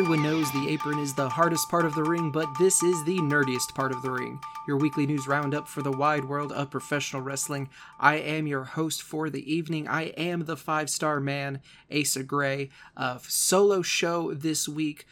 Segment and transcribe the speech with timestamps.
[0.00, 3.18] Everyone knows the apron is the hardest part of the ring, but this is the
[3.18, 4.40] nerdiest part of the ring.
[4.66, 7.68] Your weekly news roundup for the wide world of professional wrestling.
[7.98, 9.86] I am your host for the evening.
[9.86, 11.60] I am the five star man,
[11.94, 12.70] Asa Gray.
[12.96, 15.06] Of solo show this week.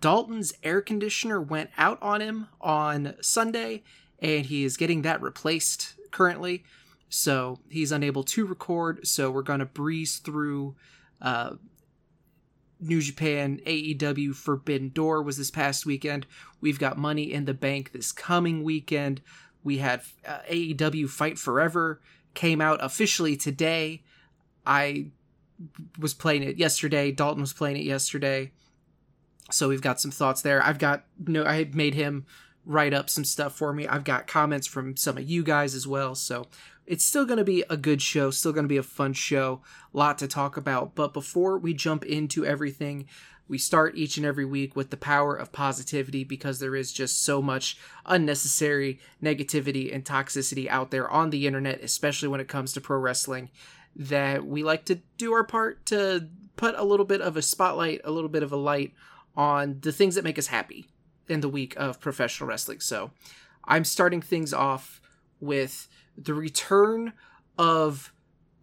[0.00, 3.82] Dalton's air conditioner went out on him on Sunday,
[4.20, 6.64] and he is getting that replaced currently.
[7.10, 9.06] So he's unable to record.
[9.06, 10.76] So we're going to breeze through.
[11.20, 11.56] Uh,
[12.80, 16.26] New Japan AEW Forbidden Door was this past weekend.
[16.60, 19.20] We've got Money in the Bank this coming weekend.
[19.62, 22.00] We had uh, AEW Fight Forever
[22.34, 24.02] came out officially today.
[24.66, 25.08] I
[25.98, 27.12] was playing it yesterday.
[27.12, 28.52] Dalton was playing it yesterday.
[29.50, 30.62] So we've got some thoughts there.
[30.62, 32.24] I've got no I made him
[32.64, 33.86] write up some stuff for me.
[33.86, 36.14] I've got comments from some of you guys as well.
[36.14, 36.46] So
[36.90, 39.62] it's still going to be a good show, still going to be a fun show,
[39.94, 40.96] a lot to talk about.
[40.96, 43.06] But before we jump into everything,
[43.46, 47.22] we start each and every week with the power of positivity because there is just
[47.24, 52.72] so much unnecessary negativity and toxicity out there on the internet, especially when it comes
[52.72, 53.50] to pro wrestling,
[53.94, 58.00] that we like to do our part to put a little bit of a spotlight,
[58.02, 58.94] a little bit of a light
[59.36, 60.88] on the things that make us happy
[61.28, 62.80] in the week of professional wrestling.
[62.80, 63.12] So
[63.64, 65.00] I'm starting things off
[65.38, 65.86] with
[66.22, 67.12] the return
[67.58, 68.12] of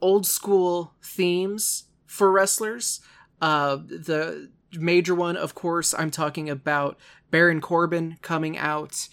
[0.02, 3.02] old school themes for wrestlers.
[3.42, 6.98] Uh, the major one, of course, I'm talking about
[7.32, 9.08] Baron Corbin coming out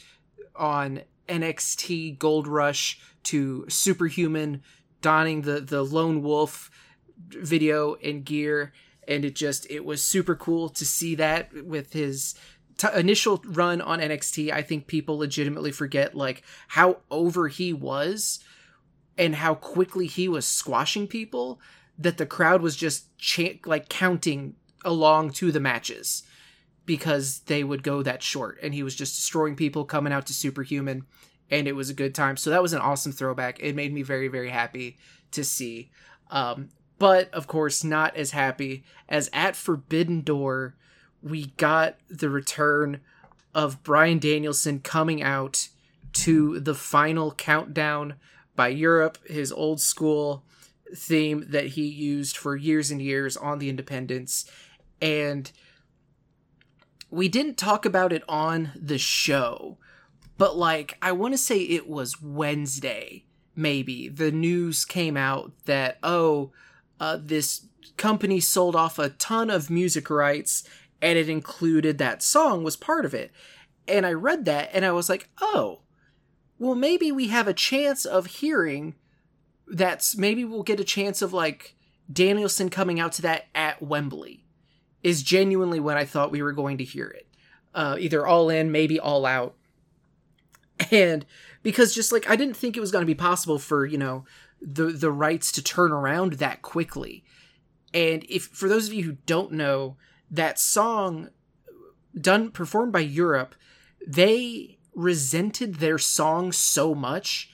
[0.56, 4.62] on NXT Gold Rush to Superhuman,
[5.00, 6.71] donning the the Lone Wolf
[7.28, 8.72] video and gear,
[9.09, 12.34] and it just it was super cool to see that with his
[12.79, 18.41] t- initial run on NXT, I think people legitimately forget like how over he was
[19.17, 21.61] and how quickly he was squashing people
[21.99, 26.23] that the crowd was just cha- like counting along to the matches
[26.87, 30.35] because they would go that short and he was just destroying people coming out to
[30.35, 31.05] superhuman
[31.51, 32.37] and it was a good time.
[32.37, 33.61] So that was an awesome throwback.
[33.61, 34.99] It made me very very happy
[35.31, 35.91] to see.
[36.31, 40.75] Um, but of course not as happy as at forbidden door
[41.25, 43.01] we got the return
[43.55, 45.69] of Bryan Danielson coming out
[46.12, 48.15] to the final countdown
[48.55, 50.45] by Europe, his old school
[50.95, 54.49] theme that he used for years and years on the independents.
[55.01, 55.51] And
[57.11, 59.79] we didn't talk about it on the show,
[60.37, 63.25] but like, I want to say it was Wednesday,
[63.56, 64.09] maybe.
[64.09, 66.53] The news came out that, oh,
[67.01, 70.65] uh, this company sold off a ton of music rights
[71.00, 73.31] and it included that song was part of it.
[73.87, 75.81] And I read that and I was like, oh,
[76.59, 78.94] well, maybe we have a chance of hearing
[79.66, 81.75] that's maybe we'll get a chance of like
[82.12, 84.44] Danielson coming out to that at Wembley
[85.03, 87.26] is genuinely when I thought we were going to hear it.
[87.75, 89.55] Uh, either all in, maybe all out.
[90.91, 91.25] And
[91.62, 94.25] because just like I didn't think it was going to be possible for, you know,
[94.61, 97.25] the the rights to turn around that quickly.
[97.93, 99.97] And if for those of you who don't know,
[100.37, 101.31] that song
[102.19, 103.55] done performed by Europe,
[104.06, 107.50] they resented their song so much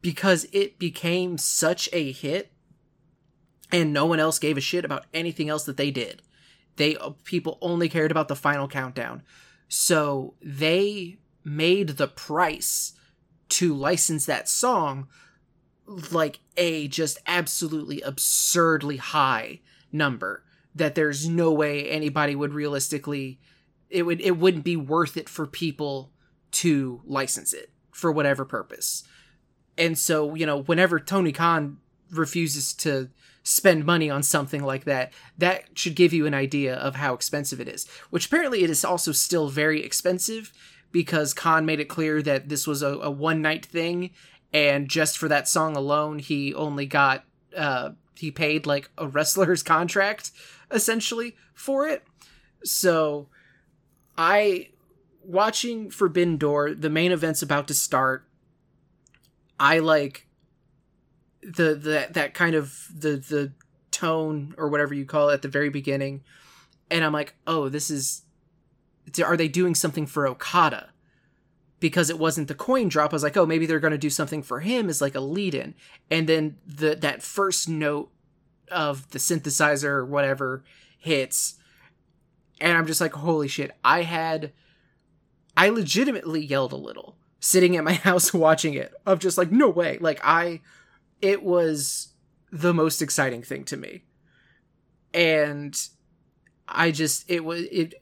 [0.00, 2.52] because it became such a hit
[3.70, 6.22] and no one else gave a shit about anything else that they did.
[6.76, 9.22] They people only cared about the final countdown.
[9.68, 12.94] So they made the price
[13.50, 15.08] to license that song
[16.10, 20.44] like a just absolutely absurdly high number
[20.74, 23.38] that there's no way anybody would realistically
[23.92, 26.10] it would it wouldn't be worth it for people
[26.50, 29.04] to license it for whatever purpose.
[29.78, 31.78] And so, you know, whenever Tony Khan
[32.10, 33.10] refuses to
[33.42, 37.60] spend money on something like that, that should give you an idea of how expensive
[37.60, 37.86] it is.
[38.10, 40.52] Which apparently it is also still very expensive
[40.90, 44.10] because Khan made it clear that this was a, a one night thing,
[44.52, 47.24] and just for that song alone, he only got
[47.56, 50.30] uh, he paid like a wrestler's contract
[50.72, 52.04] essentially for it.
[52.64, 53.28] So
[54.16, 54.68] I
[55.24, 58.26] watching Forbidden Door, the main event's about to start.
[59.58, 60.26] I like
[61.42, 63.52] the the that kind of the the
[63.90, 66.22] tone or whatever you call it at the very beginning
[66.92, 68.22] and I'm like, "Oh, this is
[69.24, 70.90] are they doing something for Okada?"
[71.80, 73.12] Because it wasn't the coin drop.
[73.12, 75.20] I was like, "Oh, maybe they're going to do something for him as like a
[75.20, 75.74] lead in."
[76.10, 78.10] And then the that first note
[78.72, 80.64] of the synthesizer or whatever
[80.98, 81.54] hits.
[82.60, 84.52] And i'm just like holy shit i had
[85.56, 89.68] i legitimately yelled a little sitting at my house watching it of just like no
[89.68, 89.98] way.
[90.00, 90.60] Like i
[91.20, 92.08] it was
[92.50, 94.04] the most exciting thing to me.
[95.12, 95.78] And
[96.66, 97.94] I just it was it.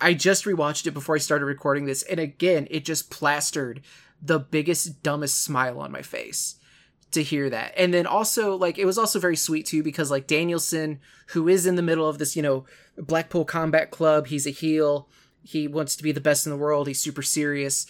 [0.00, 3.82] I just rewatched it before I started recording this, and again, it just plastered
[4.22, 6.56] the biggest, dumbest smile on my face
[7.12, 7.74] to hear that.
[7.76, 11.66] And then also, like, it was also very sweet too because like Danielson, who is
[11.66, 12.64] in the middle of this, you know,
[12.96, 15.08] Blackpool Combat Club, he's a heel.
[15.42, 16.86] He wants to be the best in the world.
[16.86, 17.86] He's super serious,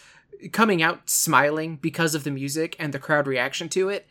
[0.53, 4.07] coming out smiling because of the music and the crowd reaction to it.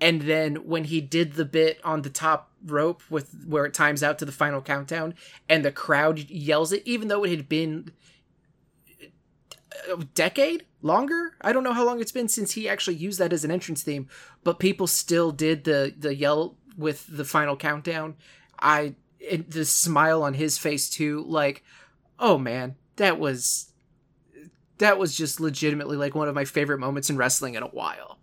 [0.00, 4.02] And then when he did the bit on the top rope with where it times
[4.02, 5.14] out to the final countdown
[5.48, 7.92] and the crowd yells it, even though it had been
[9.90, 11.32] a decade longer.
[11.42, 13.82] I don't know how long it's been since he actually used that as an entrance
[13.82, 14.08] theme,
[14.44, 18.16] but people still did the the yell with the final countdown.
[18.60, 21.64] I it, the smile on his face too, like,
[22.18, 23.72] oh man, that was
[24.78, 28.18] that was just legitimately like one of my favorite moments in wrestling in a while.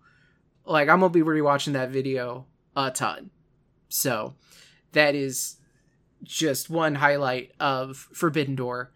[0.65, 2.45] Like I'm gonna be rewatching that video
[2.75, 3.29] a ton.
[3.89, 4.35] So
[4.93, 5.57] that is
[6.23, 8.91] just one highlight of Forbidden Door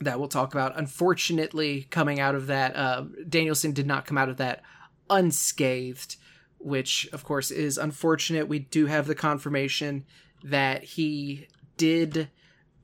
[0.00, 0.78] that we'll talk about.
[0.78, 4.62] Unfortunately, coming out of that, uh, Danielson did not come out of that
[5.08, 6.16] unscathed,
[6.58, 8.48] which of course is unfortunate.
[8.48, 10.04] We do have the confirmation
[10.42, 12.28] that he did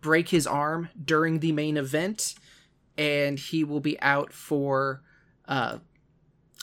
[0.01, 2.35] break his arm during the main event,
[2.99, 5.03] and he will be out for.
[5.49, 5.79] Uh,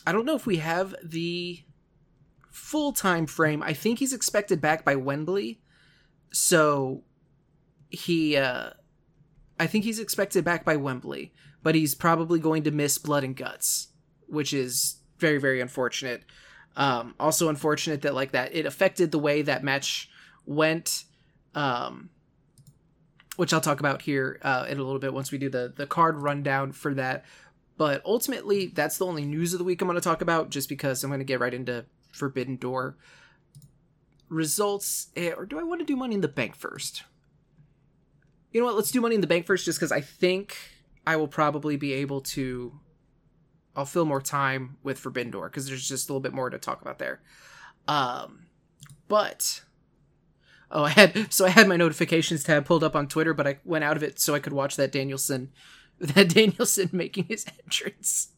[0.06, 1.62] I don't know if we have the
[2.50, 3.62] full time frame.
[3.62, 5.60] I think he's expected back by Wembley,
[6.30, 7.02] so
[7.90, 8.36] he.
[8.36, 8.70] Uh,
[9.58, 13.36] I think he's expected back by Wembley, but he's probably going to miss Blood and
[13.36, 13.88] Guts,
[14.26, 16.24] which is very very unfortunate.
[16.76, 20.10] Um, also unfortunate that like that it affected the way that match
[20.44, 21.04] went,
[21.54, 22.10] um,
[23.36, 25.86] which I'll talk about here uh, in a little bit once we do the the
[25.86, 27.24] card rundown for that.
[27.76, 30.68] But ultimately, that's the only news of the week I'm going to talk about, just
[30.68, 32.96] because I'm going to get right into Forbidden Door
[34.28, 35.08] results.
[35.16, 37.02] Eh, or do I want to do Money in the Bank first?
[38.54, 38.76] You know what?
[38.76, 40.56] Let's do Money in the Bank first, just because I think
[41.06, 42.80] I will probably be able to.
[43.76, 46.58] I'll fill more time with Forbidden Door because there's just a little bit more to
[46.58, 47.20] talk about there.
[47.88, 48.46] Um,
[49.08, 49.62] but
[50.70, 53.58] oh, I had so I had my notifications tab pulled up on Twitter, but I
[53.64, 55.50] went out of it so I could watch that Danielson,
[55.98, 58.28] that Danielson making his entrance.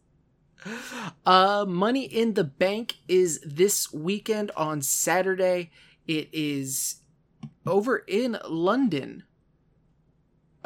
[1.26, 5.70] Uh, Money in the Bank is this weekend on Saturday.
[6.06, 7.02] It is
[7.66, 9.24] over in London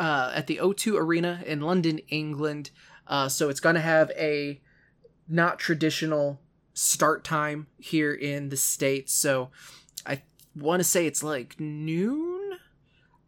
[0.00, 2.70] uh, at the O2 Arena in London, England.
[3.06, 4.60] Uh, so it's going to have a
[5.28, 6.40] not traditional
[6.72, 9.12] start time here in the States.
[9.12, 9.50] So
[10.06, 10.22] I
[10.56, 12.58] want to say it's like noon.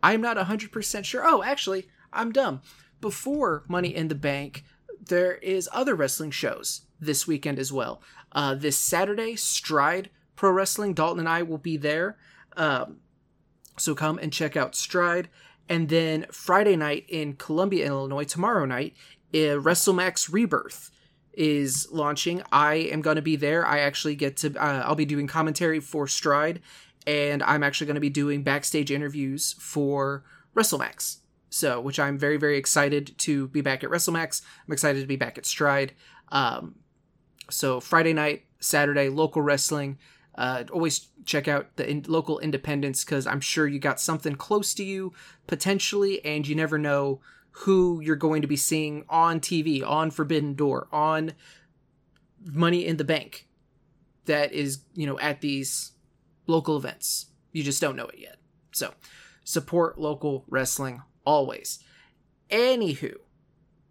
[0.02, 1.22] I'm not 100% sure.
[1.24, 2.62] Oh, actually, I'm dumb.
[3.02, 4.64] Before Money in the Bank,
[4.98, 8.00] there is other wrestling shows this weekend as well.
[8.32, 10.94] Uh, this Saturday, Stride Pro Wrestling.
[10.94, 12.16] Dalton and I will be there.
[12.56, 13.00] Um,
[13.78, 15.28] so come and check out Stride.
[15.68, 18.94] And then Friday night in Columbia, Illinois, tomorrow night,
[19.32, 20.90] uh, WrestleMax Rebirth
[21.32, 22.42] is launching.
[22.52, 23.66] I am going to be there.
[23.66, 26.60] I actually get to, uh, I'll be doing commentary for Stride,
[27.06, 31.18] and I'm actually going to be doing backstage interviews for WrestleMax.
[31.48, 34.42] So, which I'm very, very excited to be back at WrestleMax.
[34.66, 35.92] I'm excited to be back at Stride.
[36.30, 36.76] Um,
[37.50, 39.98] so, Friday night, Saturday, local wrestling.
[40.34, 44.72] Uh, always check out the in- local independents because I'm sure you got something close
[44.74, 45.12] to you
[45.46, 47.20] potentially, and you never know
[47.50, 51.32] who you're going to be seeing on TV, on Forbidden Door, on
[52.44, 53.46] Money in the Bank
[54.24, 55.92] that is, you know, at these
[56.46, 57.26] local events.
[57.52, 58.36] You just don't know it yet.
[58.72, 58.94] So,
[59.44, 61.78] support local wrestling always.
[62.50, 63.14] Anywho,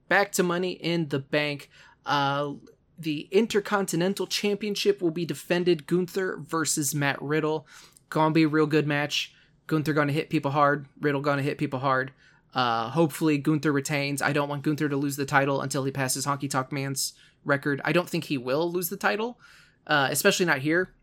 [0.08, 1.70] back to Money in the Bank.
[2.06, 2.54] Uh,
[3.02, 7.68] the Intercontinental Championship will be defended Gunther versus Matt Riddle.
[8.10, 9.34] Gonna be a real good match.
[9.68, 10.88] Gunther gonna hit people hard.
[11.00, 12.12] Riddle gonna hit people hard.
[12.54, 14.22] Uh, hopefully Gunther retains.
[14.22, 17.14] I don't want Gunther to lose the title until he passes Honky Tonk Man's
[17.46, 17.82] record.
[17.86, 19.40] I don't think he will lose the title,
[19.88, 20.94] uh, especially not here.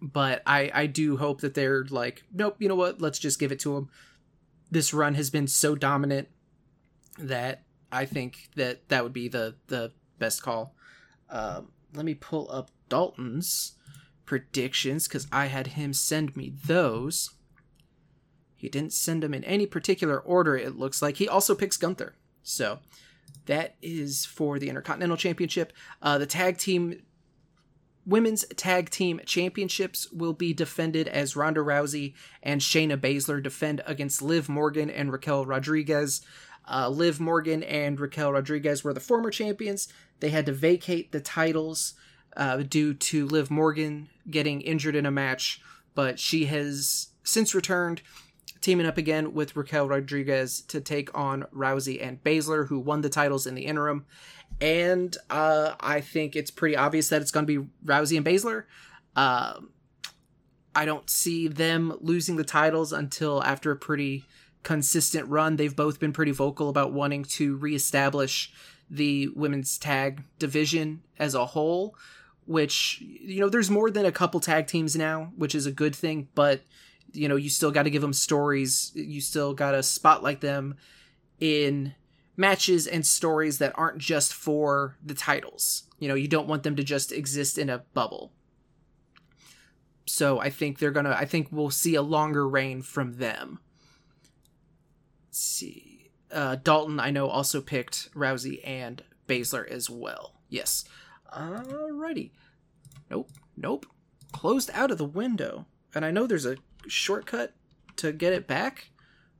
[0.00, 3.00] But I I do hope that they're like, nope, you know what?
[3.00, 3.88] Let's just give it to him.
[4.70, 6.28] This run has been so dominant
[7.18, 10.74] that I think that that would be the the best call.
[11.34, 13.72] Um, let me pull up Dalton's
[14.24, 17.30] predictions because I had him send me those.
[18.54, 21.16] He didn't send them in any particular order, it looks like.
[21.16, 22.14] He also picks Gunther.
[22.44, 22.78] So
[23.46, 25.72] that is for the Intercontinental Championship.
[26.00, 27.02] Uh, the tag team,
[28.06, 32.14] women's tag team championships will be defended as Ronda Rousey
[32.44, 36.22] and Shayna Baszler defend against Liv Morgan and Raquel Rodriguez.
[36.70, 39.88] Uh, Liv Morgan and Raquel Rodriguez were the former champions.
[40.20, 41.94] They had to vacate the titles
[42.36, 45.60] uh, due to Liv Morgan getting injured in a match,
[45.94, 48.02] but she has since returned
[48.60, 53.10] teaming up again with Raquel Rodriguez to take on Rousey and Baszler, who won the
[53.10, 54.06] titles in the interim.
[54.58, 58.64] And uh, I think it's pretty obvious that it's going to be Rousey and Baszler.
[59.14, 59.60] Uh,
[60.74, 64.24] I don't see them losing the titles until after a pretty
[64.64, 65.56] consistent run.
[65.56, 68.52] They've both been pretty vocal about wanting to reestablish
[68.90, 71.96] the women's tag division as a whole,
[72.46, 75.94] which, you know, there's more than a couple tag teams now, which is a good
[75.94, 76.62] thing, but,
[77.12, 78.90] you know, you still got to give them stories.
[78.94, 80.76] You still got to spotlight them
[81.38, 81.94] in
[82.36, 85.84] matches and stories that aren't just for the titles.
[85.98, 88.32] You know, you don't want them to just exist in a bubble.
[90.06, 91.16] So I think they're gonna.
[91.18, 93.60] I think we'll see a longer reign from them.
[95.34, 100.34] See, uh, Dalton, I know also picked Rousey and Baszler as well.
[100.48, 100.84] Yes.
[101.32, 102.30] Alrighty.
[103.10, 103.30] Nope.
[103.56, 103.86] Nope.
[104.32, 107.52] Closed out of the window, and I know there's a shortcut
[107.96, 108.90] to get it back,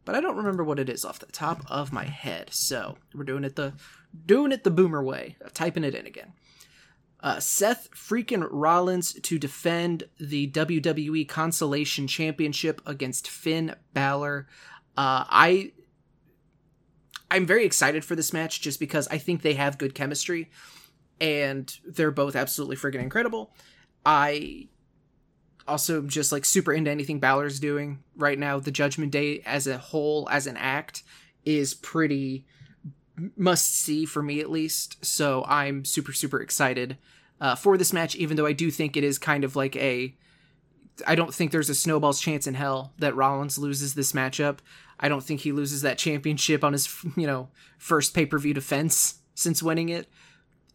[0.05, 2.49] but I don't remember what it is off the top of my head.
[2.53, 3.75] So we're doing it the
[4.27, 6.33] doing it the boomer way, typing it in again.
[7.21, 14.47] Uh, Seth freaking Rollins to defend the WWE Consolation Championship against Finn Balor.
[14.97, 15.73] Uh, I
[17.31, 20.51] I'm very excited for this match just because I think they have good chemistry,
[21.21, 23.55] and they're both absolutely freaking incredible.
[24.05, 24.69] I
[25.67, 28.59] also just like super into anything Balor's doing right now.
[28.59, 31.03] The Judgment Day as a whole, as an act,
[31.45, 32.45] is pretty
[33.37, 35.05] must see for me at least.
[35.05, 36.99] So I'm super super excited
[37.41, 40.15] uh, for this match, even though I do think it is kind of like a.
[41.09, 44.59] I don't think there's a snowball's chance in hell that Rollins loses this matchup.
[45.05, 48.55] I don't think he loses that championship on his you know first pay per view
[48.55, 50.09] defense since winning it.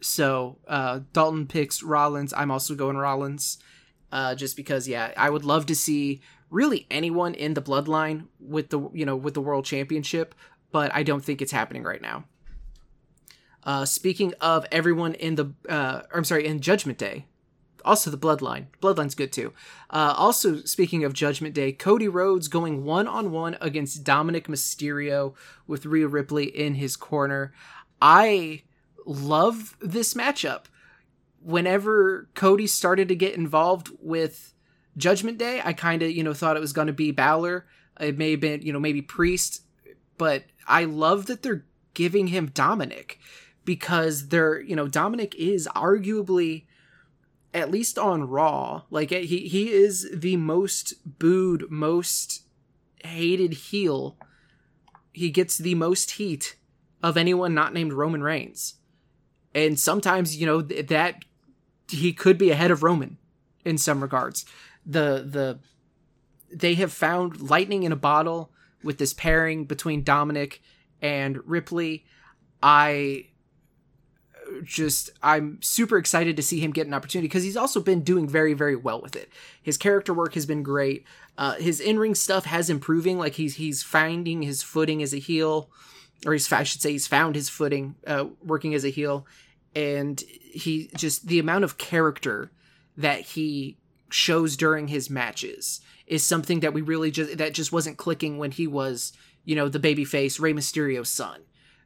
[0.01, 2.31] So uh, Dalton picks Rollins.
[2.37, 3.57] I'm also going Rollins,
[4.11, 6.21] uh, just because yeah, I would love to see
[6.51, 10.35] really anyone in the bloodline with the you know with the world championship,
[10.71, 12.25] but I don't think it's happening right now.
[13.63, 17.25] Uh, speaking of everyone in the, uh, I'm sorry, in Judgment Day,
[17.85, 18.67] also the Bloodline.
[18.81, 19.53] Bloodline's good too.
[19.89, 25.33] Uh, also, speaking of Judgment Day, Cody Rhodes going one on one against Dominik Mysterio
[25.67, 27.53] with Rhea Ripley in his corner.
[28.01, 28.63] I
[29.05, 30.65] love this matchup.
[31.41, 34.53] Whenever Cody started to get involved with
[34.97, 37.65] Judgment Day, I kind of, you know, thought it was going to be Balor.
[37.99, 39.61] It may have been, you know, maybe Priest,
[40.17, 43.15] but I love that they're giving him Dominik
[43.69, 46.65] because they're you know Dominik is arguably
[47.53, 52.43] at least on Raw like he he is the most booed most
[53.03, 54.17] hated heel.
[55.11, 56.55] He gets the most heat
[57.01, 58.75] of anyone not named Roman Reigns.
[59.55, 61.25] And sometimes you know that
[61.89, 63.17] he could be ahead of Roman
[63.65, 64.45] in some regards.
[64.85, 65.59] The the
[66.51, 68.51] they have found lightning in a bottle
[68.83, 70.59] with this pairing between Dominik
[71.01, 72.05] and Ripley.
[72.61, 73.27] I
[74.63, 78.27] just I'm super excited to see him get an opportunity because he's also been doing
[78.27, 79.29] very very well with it.
[79.61, 81.05] His character work has been great.
[81.37, 83.17] Uh, his in ring stuff has improving.
[83.17, 85.69] Like he's he's finding his footing as a heel,
[86.25, 89.25] or he's I should say he's found his footing uh, working as a heel,
[89.75, 92.51] and he just the amount of character
[92.97, 93.77] that he
[94.09, 98.51] shows during his matches is something that we really just that just wasn't clicking when
[98.51, 99.13] he was
[99.45, 101.41] you know the babyface Rey Mysterio's son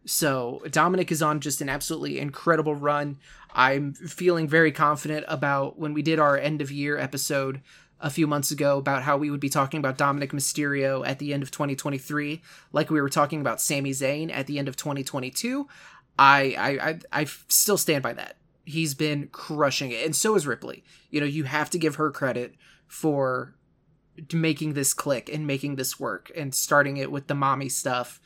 [0.06, 3.18] so Dominik is on just an absolutely incredible run.
[3.54, 7.62] I'm feeling very confident about when we did our end of year episode
[8.00, 11.34] a few months ago about how we would be talking about Dominik Mysterio at the
[11.34, 12.42] end of 2023,
[12.74, 15.68] like we were talking about Sami Zayn at the end of 2022.
[16.20, 18.38] I I I, I still stand by that.
[18.66, 20.84] He's been crushing it, and so is Ripley.
[21.10, 22.56] You know, you have to give her credit
[22.88, 23.56] for
[24.32, 28.22] making this click and making this work and starting it with the mommy stuff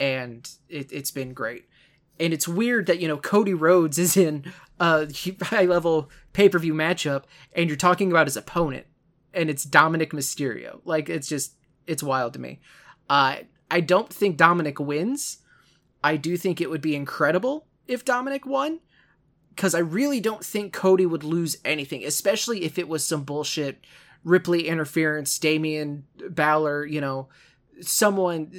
[0.00, 1.66] and it, it's been great.
[2.18, 5.08] And it's weird that you know Cody Rhodes is in a
[5.42, 7.24] high level pay per view matchup,
[7.54, 8.86] and you're talking about his opponent,
[9.32, 10.80] and it's Dominik Mysterio.
[10.84, 11.54] Like it's just
[11.86, 12.60] it's wild to me.
[13.08, 13.36] Uh,
[13.70, 15.38] I don't think Dominik wins.
[16.02, 18.80] I do think it would be incredible if Dominik won,
[19.50, 23.84] because I really don't think Cody would lose anything, especially if it was some bullshit
[24.22, 27.28] Ripley interference, Damian Balor, you know,
[27.80, 28.50] someone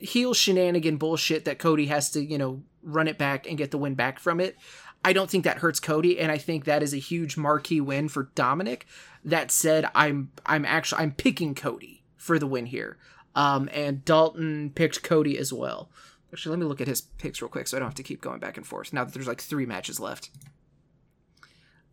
[0.00, 3.78] heel shenanigan bullshit that Cody has to, you know, run it back and get the
[3.78, 4.56] win back from it.
[5.04, 8.08] I don't think that hurts Cody, and I think that is a huge marquee win
[8.08, 8.82] for Dominik.
[9.24, 12.98] That said, I'm I'm actually I'm picking Cody for the win here.
[13.34, 15.90] Um, and Dalton picked Cody as well.
[16.32, 18.20] Actually, let me look at his picks real quick so I don't have to keep
[18.20, 18.92] going back and forth.
[18.92, 20.30] Now that there's like three matches left.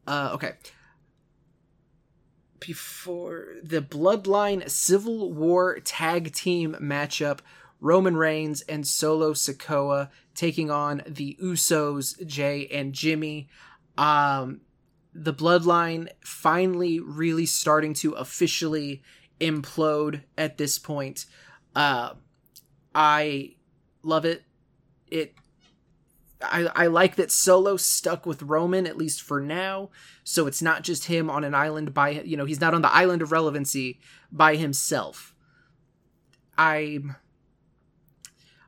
[0.05, 0.53] Uh, okay.
[2.59, 7.39] Before the Bloodline Civil War tag team matchup,
[7.79, 13.47] Roman Reigns and Solo Sikoa taking on the Usos, Jay and Jimmy.
[13.97, 14.61] Um,
[15.13, 19.01] the Bloodline finally really starting to officially
[19.39, 21.25] implode at this point.
[21.75, 22.13] Uh,
[22.93, 23.55] I
[24.03, 24.43] love it.
[25.09, 25.33] It
[26.41, 29.89] I, I like that Solo stuck with Roman at least for now,
[30.23, 32.93] so it's not just him on an island by you know he's not on the
[32.93, 33.99] island of relevancy
[34.31, 35.33] by himself.
[36.57, 37.15] I'm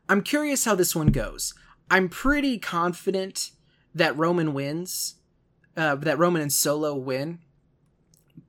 [0.07, 1.53] I'm curious how this one goes.
[1.91, 3.51] I'm pretty confident
[3.93, 5.15] that Roman wins,
[5.77, 7.39] uh, that Roman and Solo win,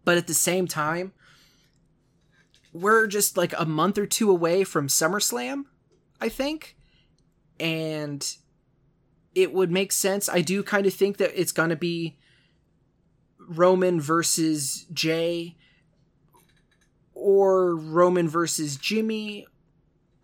[0.04, 1.12] but at the same time,
[2.72, 5.64] we're just like a month or two away from SummerSlam,
[6.20, 6.76] I think,
[7.58, 8.36] and
[9.34, 10.28] it would make sense.
[10.28, 12.18] I do kind of think that it's going to be
[13.38, 15.56] Roman versus Jay
[17.14, 19.46] or Roman versus Jimmy.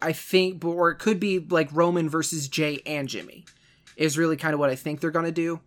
[0.02, 3.46] I think, or it could be like Roman versus Jay and Jimmy,
[3.96, 5.60] is really kind of what I think they're going to do.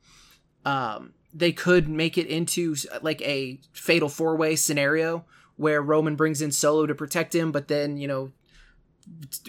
[0.66, 6.42] Um, they could make it into like a fatal four way scenario where Roman brings
[6.42, 8.32] in Solo to protect him, but then, you know,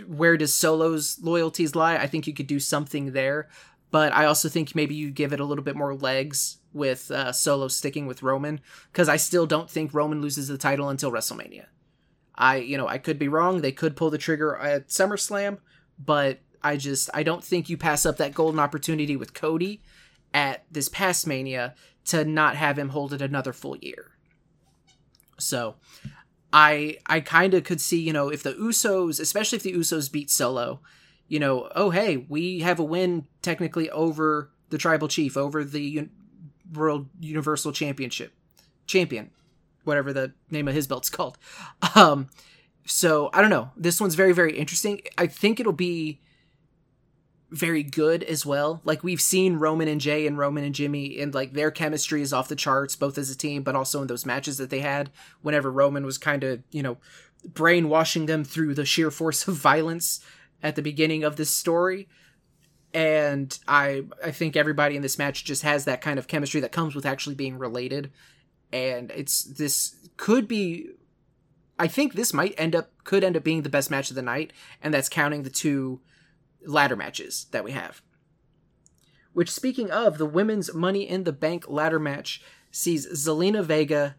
[0.06, 1.96] where does Solo's loyalties lie?
[1.96, 3.48] I think you could do something there
[3.90, 7.32] but I also think maybe you give it a little bit more legs with uh,
[7.32, 8.60] Solo sticking with Roman
[8.92, 11.66] because I still don't think Roman loses the title until WrestleMania.
[12.36, 13.60] I you know I could be wrong.
[13.60, 15.58] They could pull the trigger at SummerSlam,
[15.98, 19.82] but I just I don't think you pass up that golden opportunity with Cody
[20.32, 21.74] at this past Mania
[22.06, 24.12] to not have him hold it another full year.
[25.38, 25.76] So
[26.52, 30.10] I I kind of could see you know if the Usos, especially if the Usos
[30.10, 30.80] beat Solo
[31.30, 35.82] you know, oh hey, we have a win technically over the tribal chief, over the
[35.82, 36.08] U-
[36.72, 38.32] World Universal Championship
[38.86, 39.30] champion,
[39.84, 41.38] whatever the name of his belt's called.
[41.94, 42.28] Um,
[42.84, 43.70] so I don't know.
[43.76, 45.00] This one's very very interesting.
[45.18, 46.20] I think it'll be
[47.50, 48.80] very good as well.
[48.84, 52.32] Like we've seen Roman and Jay and Roman and Jimmy and like their chemistry is
[52.32, 55.10] off the charts both as a team but also in those matches that they had
[55.42, 56.98] whenever Roman was kind of, you know,
[57.44, 60.20] brainwashing them through the sheer force of violence
[60.62, 62.08] at the beginning of this story
[62.92, 66.72] and I I think everybody in this match just has that kind of chemistry that
[66.72, 68.10] comes with actually being related
[68.72, 70.90] and it's this could be
[71.78, 74.22] I think this might end up could end up being the best match of the
[74.22, 76.00] night and that's counting the two
[76.66, 78.02] ladder matches that we have.
[79.32, 84.16] Which speaking of the women's money in the bank ladder match sees Zelina Vega,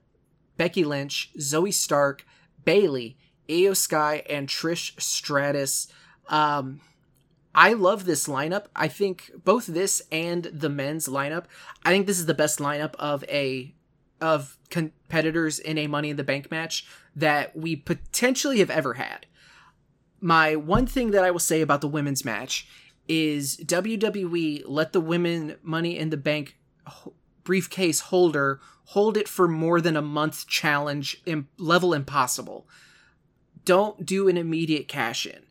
[0.58, 2.26] Becky Lynch, Zoey Stark,
[2.64, 3.18] Bayley,
[3.50, 5.88] Iyo Sky and Trish Stratus
[6.30, 6.80] um,
[7.54, 8.66] I love this lineup.
[8.76, 11.46] I think both this and the men's lineup.
[11.84, 13.74] I think this is the best lineup of a
[14.22, 16.86] of competitors in a Money in the Bank match
[17.16, 19.26] that we potentially have ever had.
[20.20, 22.68] My one thing that I will say about the women's match
[23.08, 26.58] is WWE let the women Money in the Bank
[27.44, 31.22] briefcase holder hold it for more than a month challenge
[31.58, 32.68] level impossible.
[33.66, 35.44] Don't do an immediate cash in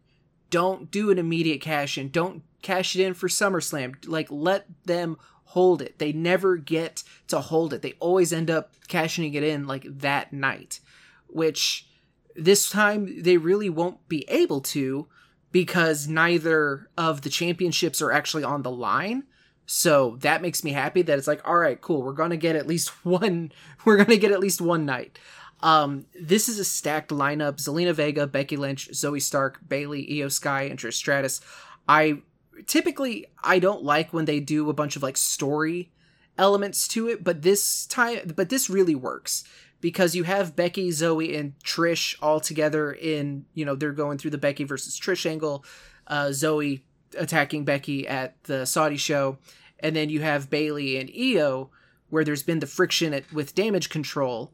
[0.50, 2.10] don't do an immediate cash in.
[2.10, 3.96] Don't cash it in for SummerSlam.
[4.06, 5.98] Like let them hold it.
[5.98, 7.82] They never get to hold it.
[7.82, 10.80] They always end up cashing it in like that night,
[11.28, 11.88] which
[12.36, 15.08] this time they really won't be able to
[15.52, 19.24] because neither of the championships are actually on the line.
[19.66, 22.02] So that makes me happy that it's like, all right, cool.
[22.02, 23.52] We're going to get at least one,
[23.84, 25.18] we're going to get at least one night.
[25.62, 30.62] Um, this is a stacked lineup: Zelina Vega, Becky Lynch, Zoey Stark, Bayley, Iyo Sky,
[30.62, 31.40] and Trish Stratus.
[31.88, 32.23] I
[32.66, 35.90] typically I don't like when they do a bunch of like story
[36.38, 39.44] elements to it, but this time, but this really works
[39.81, 44.33] because you have Becky, Zoey, and Trish all together in you know they're going through
[44.33, 45.64] the Becky versus Trish angle.
[46.07, 46.81] Uh, Zoey
[47.16, 49.38] attacking Becky at the Saudi show,
[49.79, 51.68] and then you have Bayley and Iyo
[52.11, 54.53] where there's been the friction at, with damage control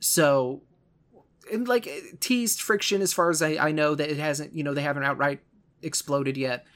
[0.00, 0.62] so,
[1.52, 1.88] and like
[2.20, 5.04] teased friction as far as I, I know that it hasn't, you know, they haven't
[5.04, 5.40] outright
[5.82, 6.66] exploded yet.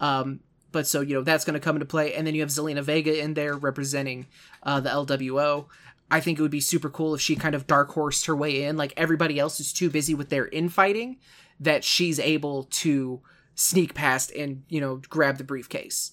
[0.00, 2.14] Um, but so, you know, that's going to come into play.
[2.14, 4.26] And then you have Zelina Vega in there representing
[4.62, 5.66] uh, the LWO.
[6.10, 8.64] I think it would be super cool if she kind of dark horsed her way
[8.64, 8.76] in.
[8.76, 11.18] Like everybody else is too busy with their infighting
[11.60, 13.22] that she's able to
[13.54, 16.10] sneak past and, you know, grab the briefcase.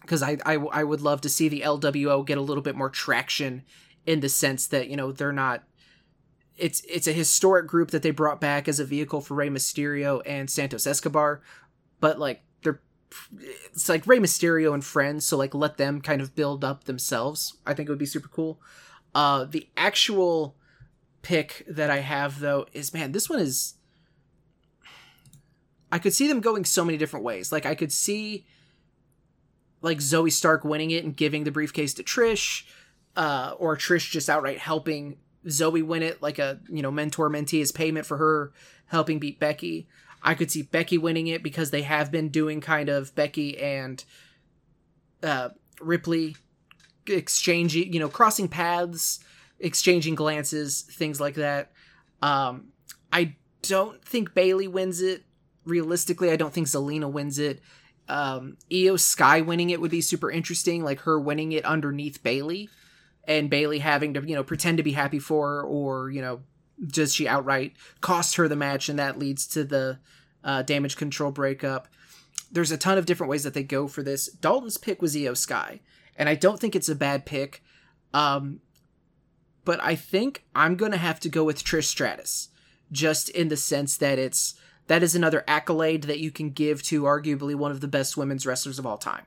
[0.00, 2.88] Because I, I, I would love to see the LWO get a little bit more
[2.88, 3.62] traction
[4.06, 5.64] in the sense that you know they're not
[6.56, 10.20] it's it's a historic group that they brought back as a vehicle for Rey Mysterio
[10.26, 11.40] and Santos Escobar,
[12.00, 12.80] but like they're
[13.30, 17.56] it's like Rey Mysterio and friends, so like let them kind of build up themselves.
[17.66, 18.60] I think it would be super cool.
[19.14, 20.54] Uh, the actual
[21.22, 23.74] pick that I have though is man, this one is
[25.90, 27.50] I could see them going so many different ways.
[27.50, 28.46] Like I could see
[29.82, 32.64] like Zoey Stark winning it and giving the briefcase to Trish,
[33.16, 37.62] uh, or Trish just outright helping Zoey win it, like a you know mentor mentee
[37.62, 38.52] as payment for her
[38.86, 39.88] helping beat Becky.
[40.22, 44.04] I could see Becky winning it because they have been doing kind of Becky and
[45.22, 46.36] uh, Ripley
[47.06, 49.20] exchanging, you know, crossing paths,
[49.58, 51.72] exchanging glances, things like that.
[52.20, 52.68] Um,
[53.12, 55.24] I don't think Bayley wins it.
[55.64, 57.60] Realistically, I don't think Zelina wins it.
[58.08, 62.68] Um, Iyo Sky winning it would be super interesting, like her winning it underneath Bayley,
[63.24, 66.40] and Bayley having to, you know, pretend to be happy for her, or you know,
[66.86, 69.98] does she outright cost her the match, and that leads to the
[70.44, 71.88] uh, damage control breakup.
[72.50, 74.28] There's a ton of different ways that they go for this.
[74.28, 75.80] Dalton's pick was Iyo Sky,
[76.16, 77.62] and I don't think it's a bad pick.
[78.12, 78.60] Um,
[79.64, 82.48] but I think I'm gonna have to go with Trish Stratus,
[82.90, 84.54] just in the sense that it's
[84.86, 88.44] that is another accolade that you can give to arguably one of the best women's
[88.44, 89.26] wrestlers of all time,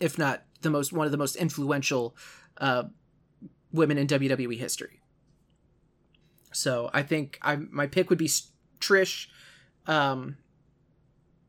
[0.00, 2.16] if not the most one of the most influential
[2.58, 2.84] uh,
[3.72, 5.00] women in WWE history.
[6.52, 8.30] So I think I my pick would be
[8.80, 9.26] Trish,
[9.86, 10.36] um,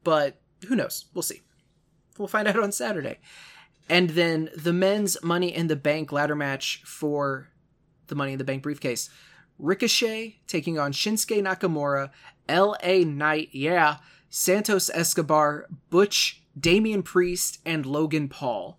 [0.03, 1.05] but who knows?
[1.13, 1.41] We'll see.
[2.17, 3.19] We'll find out on Saturday.
[3.89, 7.49] And then the men's Money in the Bank ladder match for
[8.07, 9.09] the Money in the Bank briefcase.
[9.57, 12.09] Ricochet taking on Shinsuke Nakamura,
[12.49, 13.97] LA Knight, yeah,
[14.29, 18.77] Santos Escobar, Butch, Damian Priest, and Logan Paul.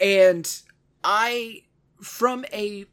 [0.00, 0.62] And
[1.08, 1.62] I,
[2.02, 2.86] from a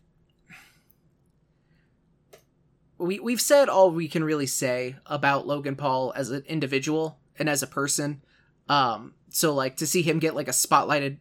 [2.99, 7.49] we we've said all we can really say about Logan Paul as an individual and
[7.49, 8.21] as a person.
[8.69, 11.17] Um, so like to see him get like a spotlighted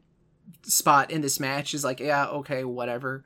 [0.65, 3.25] spot in this match is like, yeah, okay, whatever.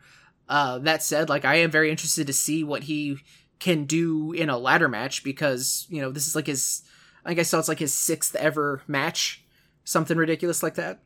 [0.48, 3.18] Uh, that said, like I am very interested to see what he
[3.58, 6.82] can do in a ladder match because you know this is like his.
[7.24, 9.44] I I saw it's like his sixth ever match,
[9.82, 11.00] something ridiculous like that.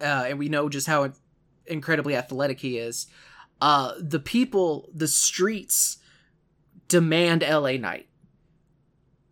[0.00, 1.10] Uh, and we know just how
[1.68, 3.06] incredibly athletic he is.
[3.60, 5.98] Uh, the people, the streets
[6.88, 8.08] demand LA Knight.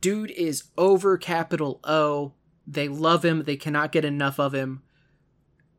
[0.01, 2.33] Dude is over capital O.
[2.67, 3.45] They love him.
[3.45, 4.83] They cannot get enough of him.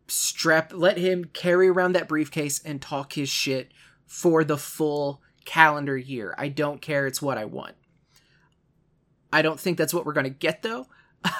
[0.08, 3.72] Strap, let him carry around that briefcase and talk his shit
[4.06, 6.34] for the full calendar year.
[6.38, 7.06] I don't care.
[7.08, 7.76] It's what I want.
[9.32, 10.88] I don't think that's what we're going to get though.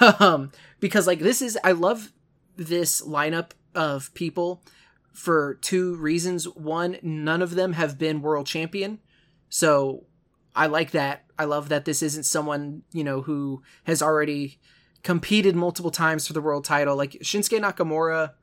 [0.20, 2.12] um, because like this is, I love
[2.56, 4.62] this lineup of people
[5.18, 6.46] for two reasons.
[6.46, 9.00] One, none of them have been world champion.
[9.48, 10.04] So
[10.54, 11.24] I like that.
[11.36, 14.60] I love that this isn't someone, you know, who has already
[15.02, 16.96] competed multiple times for the world title.
[16.96, 18.34] Like Shinsuke Nakamura,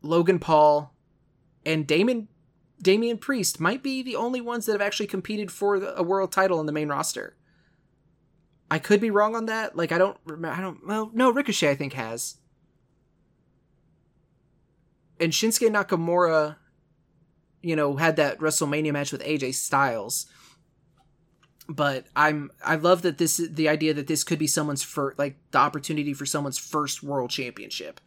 [0.00, 0.94] Logan Paul,
[1.66, 2.28] and Damon
[2.80, 6.58] Damian Priest might be the only ones that have actually competed for a world title
[6.58, 7.36] in the main roster.
[8.70, 9.76] I could be wrong on that.
[9.76, 12.36] Like I don't I don't well no Ricochet I think has.
[15.18, 16.56] And Shinsuke Nakamura
[17.66, 20.26] you know, had that WrestleMania match with AJ Styles.
[21.68, 25.36] But I'm I love that this the idea that this could be someone's first like
[25.50, 28.00] the opportunity for someone's first world championship.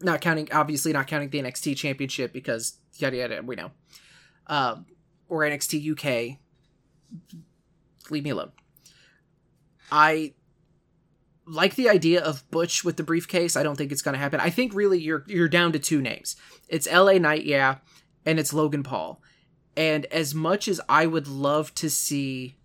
[0.00, 3.72] Not counting obviously not counting the NXT championship because yada yada we know.
[4.46, 4.86] Um,
[5.28, 6.38] or NXT UK.
[8.08, 8.52] Leave me alone.
[9.90, 10.34] I
[11.52, 13.56] like the idea of Butch with the briefcase.
[13.56, 14.40] I don't think it's going to happen.
[14.40, 16.34] I think really you're you're down to two names.
[16.68, 17.76] It's LA Knight, yeah,
[18.24, 19.20] and it's Logan Paul.
[19.76, 22.56] And as much as I would love to see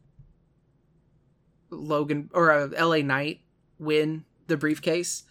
[1.69, 3.41] Logan or uh, LA Knight
[3.77, 5.23] win the briefcase,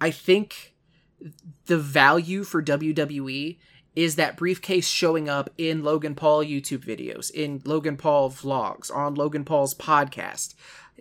[0.00, 0.74] I think
[1.66, 3.58] the value for WWE
[3.96, 9.14] is that briefcase showing up in Logan Paul YouTube videos, in Logan Paul vlogs, on
[9.14, 10.54] Logan Paul's podcast,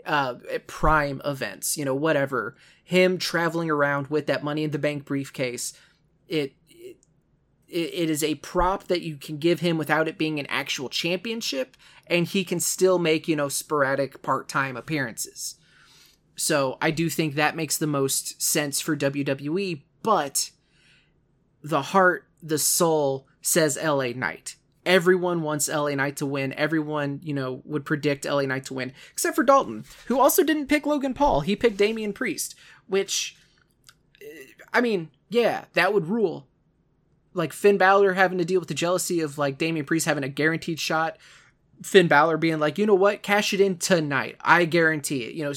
[0.05, 0.35] uh,
[0.67, 2.55] Prime events, you know, whatever.
[2.83, 5.73] Him traveling around with that Money in the Bank briefcase,
[6.27, 6.53] it
[7.69, 11.75] it is a prop that you can give him without it being an actual championship
[12.07, 15.55] and he can still make you know sporadic part-time appearances
[16.35, 20.51] so i do think that makes the most sense for wwe but
[21.61, 24.55] the heart the soul says la knight
[24.87, 28.93] everyone wants la knight to win everyone you know would predict la knight to win
[29.11, 32.55] except for dalton who also didn't pick logan paul he picked damian priest
[32.87, 33.37] which
[34.21, 34.27] uh,
[34.73, 36.47] i mean yeah that would rule
[37.37, 40.29] like Finn Balor having to deal with the jealousy of like Damian Priest having a
[40.29, 41.17] guaranteed shot.
[41.83, 44.35] Finn Balor being like, you know what, cash it in tonight.
[44.41, 45.35] I guarantee it.
[45.35, 45.53] You know,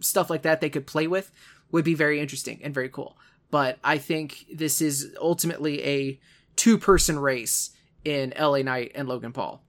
[0.00, 1.32] stuff like that they could play with
[1.70, 3.16] would be very interesting and very cool.
[3.50, 6.20] But I think this is ultimately a
[6.54, 7.70] two person race
[8.04, 9.62] in LA Knight and Logan Paul.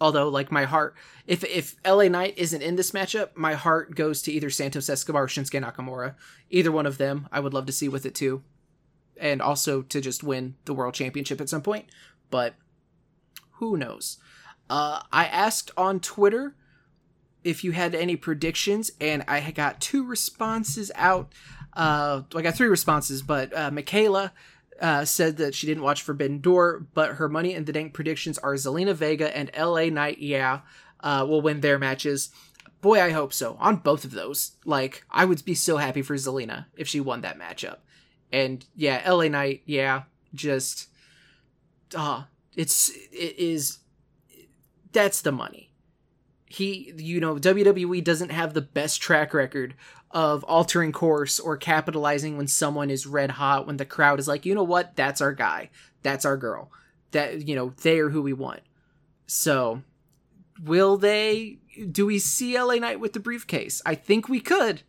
[0.00, 4.22] Although, like my heart, if if LA Knight isn't in this matchup, my heart goes
[4.22, 6.14] to either Santos Escobar or Shinsuke Nakamura.
[6.50, 8.42] Either one of them, I would love to see with it too,
[9.16, 11.86] and also to just win the world championship at some point.
[12.30, 12.54] But
[13.52, 14.18] who knows?
[14.68, 16.56] Uh, I asked on Twitter
[17.44, 21.32] if you had any predictions, and I got two responses out.
[21.74, 24.32] Uh, I got three responses, but uh, Michaela
[24.80, 28.38] uh, said that she didn't watch Forbidden Door, but her Money in the Bank predictions
[28.38, 30.60] are Zelina Vega and LA Knight, yeah,
[31.00, 32.30] uh, will win their matches.
[32.80, 33.56] Boy, I hope so.
[33.60, 34.52] On both of those.
[34.64, 37.78] Like, I would be so happy for Zelina if she won that matchup.
[38.30, 40.02] And yeah, LA Knight, yeah,
[40.34, 40.88] just.
[41.94, 42.24] Uh,
[42.56, 42.90] it's.
[42.90, 43.78] It is.
[44.92, 45.70] That's the money.
[46.54, 49.74] He, you know, WWE doesn't have the best track record
[50.12, 54.46] of altering course or capitalizing when someone is red hot when the crowd is like
[54.46, 54.94] you know what?
[54.94, 55.70] That's our guy.
[56.02, 56.70] That's our girl.
[57.10, 58.60] That you know they are who we want.
[59.26, 59.82] So
[60.62, 61.58] will they
[61.90, 63.82] do we see la knight with the briefcase?
[63.84, 64.82] I think we could.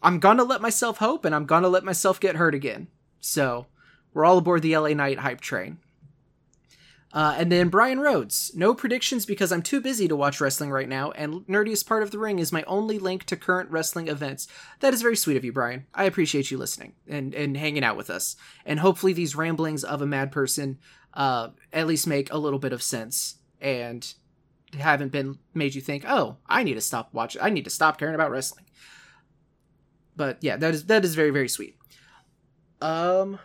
[0.00, 2.86] I'm gonna let myself hope and i'm gonna let myself get hurt again.
[3.18, 3.66] So
[4.14, 5.78] we're all aboard the la knight hype train
[7.12, 8.52] uh, and then Brian Rhodes.
[8.54, 12.10] No predictions because I'm too busy to watch wrestling right now, and Nerdiest Part of
[12.10, 14.46] the Ring is my only link to current wrestling events.
[14.80, 15.86] That is very sweet of you, Brian.
[15.94, 18.36] I appreciate you listening and, and hanging out with us.
[18.66, 20.78] And hopefully, these ramblings of a mad person
[21.14, 24.12] uh, at least make a little bit of sense and
[24.78, 27.98] haven't been made you think, oh, I need to stop watching, I need to stop
[27.98, 28.66] caring about wrestling.
[30.14, 31.76] But yeah, that is that is very very sweet.
[32.82, 33.38] Um.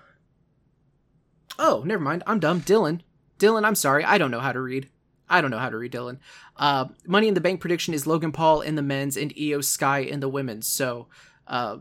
[1.59, 2.23] Oh, never mind.
[2.25, 2.61] I'm dumb.
[2.61, 3.01] Dylan,
[3.39, 4.89] Dylan, I'm sorry, I don't know how to read.
[5.29, 6.19] I don't know how to read Dylan.
[6.57, 9.99] Uh, Money in the Bank prediction is Logan Paul in the men's and Iyo Sky
[9.99, 10.67] in the women's.
[10.67, 11.07] So
[11.47, 11.77] uh,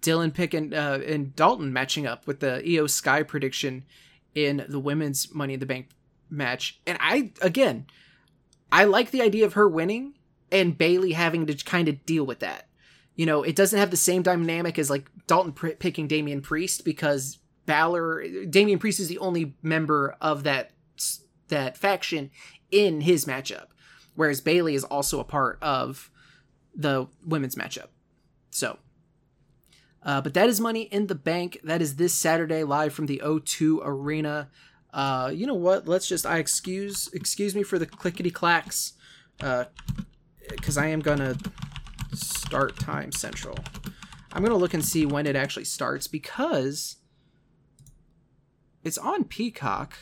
[0.00, 3.84] Dylan Pick and, uh, and Dalton matching up with the Iyo Sky prediction
[4.34, 5.88] in the women's Money in the Bank
[6.30, 6.80] match.
[6.86, 7.86] And I, again,
[8.72, 10.14] I like the idea of her winning
[10.50, 12.68] and Bayley having to kind of deal with that.
[13.16, 17.38] You know, it doesn't have the same dynamic as like Dalton picking Damian Priest because
[17.66, 20.72] Balor, Damian Priest is the only member of that
[21.48, 22.30] that faction
[22.70, 23.66] in his matchup,
[24.14, 26.10] whereas Bayley is also a part of
[26.74, 27.88] the women's matchup.
[28.50, 28.78] So,
[30.02, 31.60] uh, but that is Money in the Bank.
[31.62, 34.48] That is this Saturday live from the O2 Arena.
[34.92, 35.86] Uh, you know what?
[35.86, 38.94] Let's just I excuse excuse me for the clickety clacks,
[39.38, 41.36] because uh, I am gonna
[42.12, 43.56] start time central.
[44.32, 46.96] I'm gonna look and see when it actually starts because
[48.84, 49.96] it's on Peacock.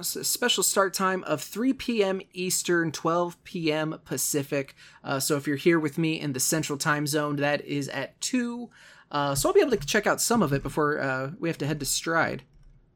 [0.00, 2.20] Special start time of 3 p.m.
[2.32, 4.00] Eastern, 12 p.m.
[4.04, 4.74] Pacific.
[5.04, 8.20] Uh, so if you're here with me in the Central Time Zone, that is at
[8.20, 8.68] 2.
[9.12, 11.58] Uh, so I'll be able to check out some of it before uh, we have
[11.58, 12.42] to head to Stride.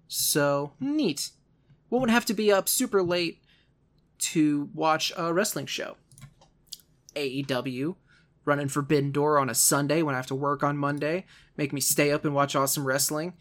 [0.09, 1.31] So neat.
[1.89, 3.43] Won't have to be up super late
[4.19, 5.97] to watch a wrestling show.
[7.15, 7.95] AEW
[8.49, 11.27] running Forbidden Door on a Sunday when I have to work on Monday,
[11.59, 13.35] make me stay up and watch awesome wrestling.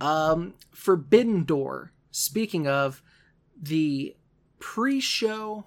[0.00, 1.92] Um, Forbidden Door.
[2.10, 3.02] Speaking of
[3.60, 4.14] the
[4.58, 5.64] pre-show,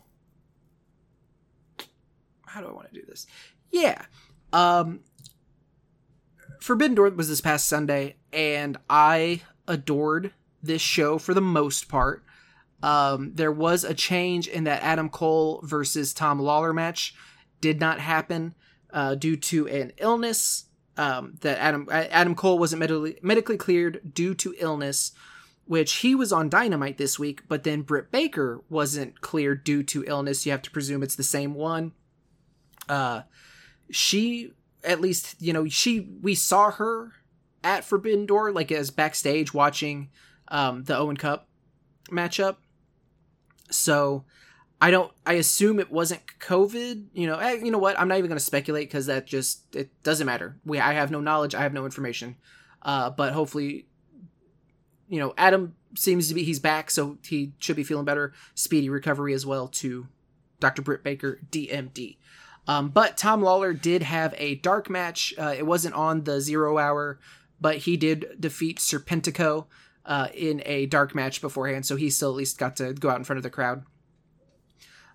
[2.46, 3.26] how do I want to do this?
[3.72, 4.02] Yeah,
[4.54, 5.02] um,
[6.62, 12.24] Forbidden Door was this past Sunday, and I adored this show for the most part.
[12.82, 17.16] Um, there was a change in that Adam Cole versus Tom Lawlor match
[17.60, 18.54] did not happen
[18.94, 20.66] uh, due to an illness.
[20.98, 25.12] Um, that Adam Adam Cole wasn't medically medically cleared due to illness,
[25.66, 30.04] which he was on Dynamite this week, but then Britt Baker wasn't cleared due to
[30.08, 30.46] illness.
[30.46, 31.92] You have to presume it's the same one.
[32.90, 33.22] Uh,
[33.92, 37.14] she at least you know she we saw her
[37.64, 40.10] at Forbidden Door like as backstage watching
[40.48, 41.48] um, the Owen Cup
[42.10, 42.58] matchup.
[43.70, 44.26] So
[44.80, 45.12] I don't.
[45.26, 47.06] I assume it wasn't COVID.
[47.14, 47.38] You know.
[47.38, 48.00] Eh, you know what?
[48.00, 50.58] I'm not even going to speculate because that just it doesn't matter.
[50.66, 50.80] We.
[50.80, 51.56] I have no knowledge.
[51.56, 52.36] I have no information.
[52.84, 53.88] Uh, but hopefully,
[55.10, 58.34] you know, Adam seems to be he's back, so he should be feeling better.
[58.54, 60.08] Speedy recovery as well to
[60.60, 60.82] Dr.
[60.82, 62.18] Britt Baker, DMD.
[62.68, 65.34] Um, but Tom Lawlor did have a dark match.
[65.38, 67.20] Uh, it wasn't on the zero hour,
[67.60, 69.66] but he did defeat Serpentico
[70.06, 73.18] uh, in a dark match beforehand, so he still at least got to go out
[73.18, 73.84] in front of the crowd.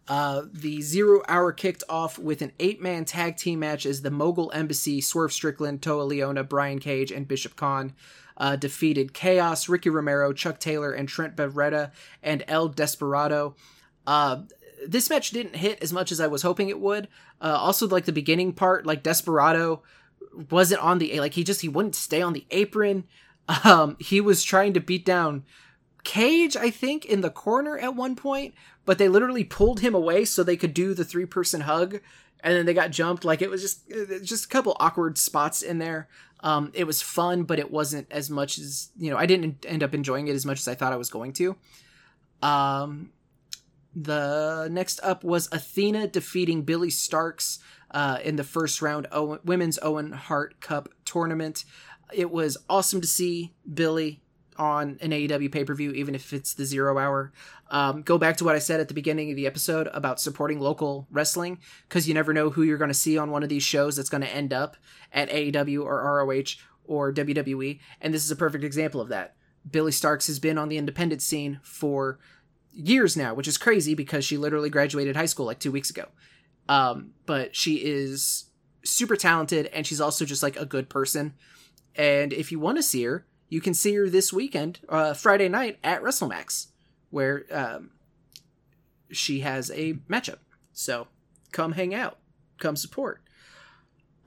[0.09, 4.11] Uh, the zero hour kicked off with an eight man tag team match as the
[4.11, 7.95] Mogul Embassy, Swerve Strickland, Toa Liona, Brian Cage, and Bishop Kaun
[8.37, 13.55] uh, defeated Chaos, Rocky Romero, Chuck Taylor, and Trent Beretta, and El Desperado.
[14.07, 14.43] Uh,
[14.87, 17.09] this match didn't hit as much as I was hoping it would.
[17.41, 19.83] Uh, also, like the beginning part, like Desperado
[20.51, 23.05] wasn't on the like he just he wouldn't stay on the apron.
[23.65, 25.45] Um, he was trying to beat down
[26.05, 30.25] Cage, I think, in the corner at one point, but they literally pulled him away
[30.25, 32.01] so they could do the three person hug,
[32.41, 33.25] and then they got jumped.
[33.25, 33.88] Like it was just
[34.23, 36.09] just a couple awkward spots in there.
[36.41, 39.17] Um, it was fun, but it wasn't as much as you know.
[39.17, 41.57] I didn't end up enjoying it as much as I thought I was going to.
[42.43, 43.12] Um,
[43.95, 47.59] the next up was Athena defeating Billie Starkz
[47.91, 51.65] uh, in the first round Owen, women's Owen Hart Cup tournament.
[52.12, 54.21] It was awesome to see Billie
[54.57, 57.33] on an AEW pay per view, even if it's the zero hour.
[57.71, 60.61] Um, go back to what I said at the beginning of the episode about supporting
[60.61, 63.62] local wrestling because you never know who you're going to see on one of these
[63.62, 64.77] shows that's going to end up
[65.12, 67.81] at AEW or ROH or WWE.
[68.01, 69.37] And this is a perfect example of that.
[69.69, 72.19] Billie Starkz has been on the independent scene for
[72.73, 76.09] years now, which is crazy because she literally graduated high school like two weeks ago.
[76.69, 78.47] Um, but she is
[78.85, 81.35] super talented and she's also just like a good person.
[81.95, 85.47] And if you want to see her, you can see her this weekend, uh, Friday
[85.47, 86.69] night at WrestleMax,
[87.11, 87.91] where um,
[89.11, 90.38] she has a matchup.
[90.73, 91.07] So
[91.53, 92.17] come hang out,
[92.59, 93.21] come support.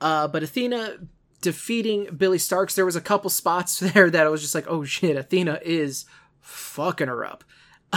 [0.00, 0.98] Uh, but Athena
[1.40, 4.84] defeating Billie Starkz, there was a couple spots there that I was just like, oh
[4.84, 6.04] shit, Athena is
[6.40, 7.42] fucking her up.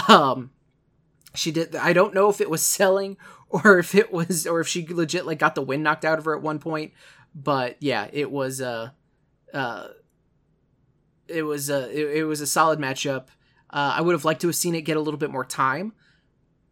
[0.08, 0.50] Um,
[1.36, 1.76] she did.
[1.76, 3.18] I don't know if it was selling
[3.50, 6.26] or if it was, or if she legit like got the wind knocked out of
[6.26, 6.92] her at one point.
[7.36, 8.62] But yeah, it was.
[8.62, 8.90] Uh,
[9.54, 9.90] uh,
[11.30, 13.28] it was a it, it was a solid matchup.
[13.70, 15.94] Uh, I would have liked to have seen it get a little bit more time,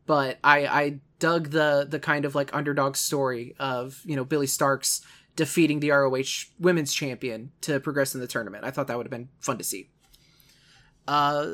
[0.05, 4.47] but I I dug the the kind of like underdog story of you know Billie
[4.47, 5.01] Starkz
[5.35, 8.65] defeating the ROH Women's Champion to progress in the tournament.
[8.65, 9.89] I thought that would have been fun to see.
[11.07, 11.45] Uh,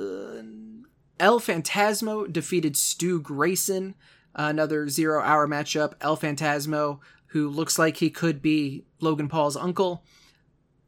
[1.20, 3.96] El Phantasmo defeated Stu Grayson,
[4.34, 5.94] another zero hour matchup.
[6.02, 10.04] El Phantasmo, who looks like he could be Logan Paul's uncle,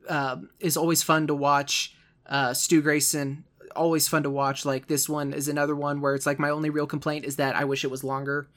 [0.09, 1.94] uh, is always fun to watch
[2.27, 3.43] uh, Stu Grayson,
[3.75, 4.65] always fun to watch.
[4.65, 7.55] Like this one is another one where it's like my only real complaint is that
[7.55, 8.47] I wish it was longer,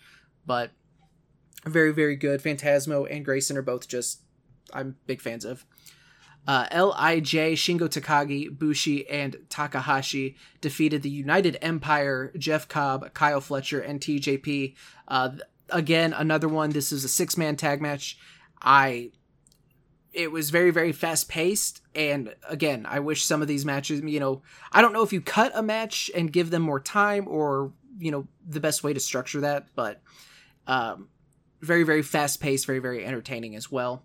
[0.47, 0.71] but
[1.65, 2.43] very very good.
[2.43, 4.21] Phantasmo and Grayson are both just
[4.73, 5.65] I'm big fans of.
[6.47, 13.81] Uh, Lij, Shingo Takagi, Bushi, and Takahashi defeated the United Empire, Jeff Cobb, Kyle Fletcher,
[13.81, 14.75] and TJP.
[15.07, 15.31] Uh,
[15.69, 16.71] again, another one.
[16.71, 18.19] This is a six man tag match.
[18.63, 19.11] I
[20.19, 24.19] it was very very fast paced and again i wish some of these matches you
[24.19, 27.73] know i don't know if you cut a match and give them more time or
[27.99, 30.03] you know the best way to structure that but
[30.67, 31.09] um,
[31.61, 34.05] very very fast paced very very entertaining as well.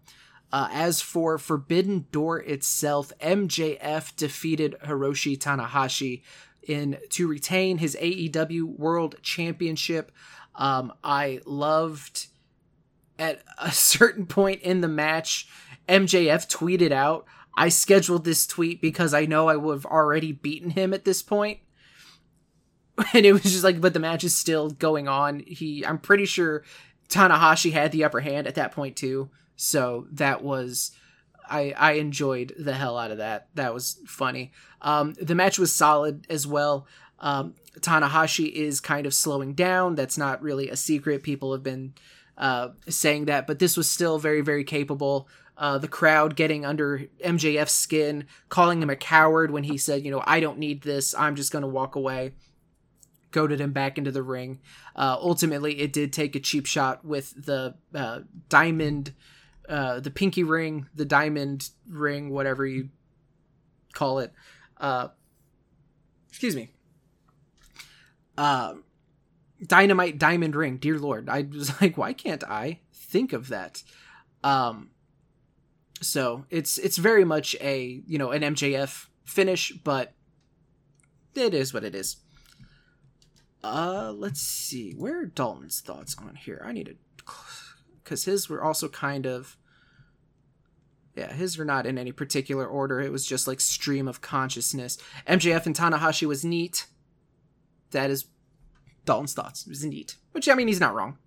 [0.51, 6.21] Uh, as for forbidden door itself mjf defeated hiroshi tanahashi
[6.67, 10.11] in to retain his aew world championship.
[10.55, 12.27] Um, i loved
[13.19, 15.47] at a certain point in the match
[15.87, 20.71] MJF tweeted out, I scheduled this tweet because I know I would have already beaten
[20.71, 21.59] him at this point.
[23.15, 25.39] And it was just like, but the match is still going on.
[25.47, 26.63] He, I'm pretty sure
[27.09, 29.31] Tanahashi had the upper hand at that point too.
[29.55, 30.91] So that was,
[31.49, 33.47] I, I enjoyed the hell out of that.
[33.55, 34.51] That was funny.
[34.79, 36.85] Um, the match was solid as well.
[37.19, 39.95] Um, Tanahashi is kind of slowing down.
[39.95, 41.23] That's not really a secret.
[41.23, 41.93] People have been
[42.37, 47.05] uh, saying that, but this was still very, very capable uh, the crowd getting under
[47.23, 51.13] MJF's skin, calling him a coward when he said, you know, I don't need this.
[51.15, 52.33] I'm just going to walk away.
[53.31, 54.59] Goaded him back into the ring.
[54.95, 59.13] Uh, ultimately, it did take a cheap shot with the uh, diamond,
[59.69, 62.89] uh, the pinky ring, the diamond ring, whatever you
[63.93, 64.33] call it.
[64.77, 65.09] Uh,
[66.29, 66.69] excuse me.
[68.37, 68.75] Uh,
[69.65, 70.77] dynamite diamond ring.
[70.77, 73.83] Dear Lord, I was like, why can't I think of that?
[74.43, 74.89] Um,
[76.03, 80.13] so it's it's very much a you know an MJF finish, but
[81.35, 82.17] it is what it is.
[83.63, 84.91] Uh, let's see.
[84.91, 86.61] Where are Dalton's thoughts on here?
[86.65, 86.95] I need to,
[88.03, 89.57] because his were also kind of.
[91.15, 92.99] Yeah, his were not in any particular order.
[92.99, 94.97] It was just like stream of consciousness.
[95.27, 96.87] MJF and Tanahashi was neat.
[97.91, 98.25] That is
[99.05, 99.67] Dalton's thoughts.
[99.67, 100.15] It was neat.
[100.31, 101.19] Which, I mean, he's not wrong.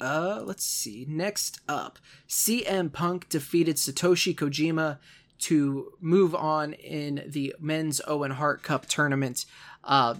[0.00, 1.06] Uh, let's see.
[1.08, 4.98] Next up, CM Punk defeated Satoshi Kojima
[5.40, 9.46] to move on in the men's Owen Hart Cup tournament.
[9.82, 10.14] Uh,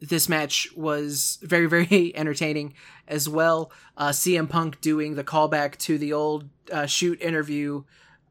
[0.00, 2.74] this match was very, very entertaining
[3.06, 3.70] as well.
[3.96, 7.84] Uh, CM Punk doing the callback to the old uh, shoot interview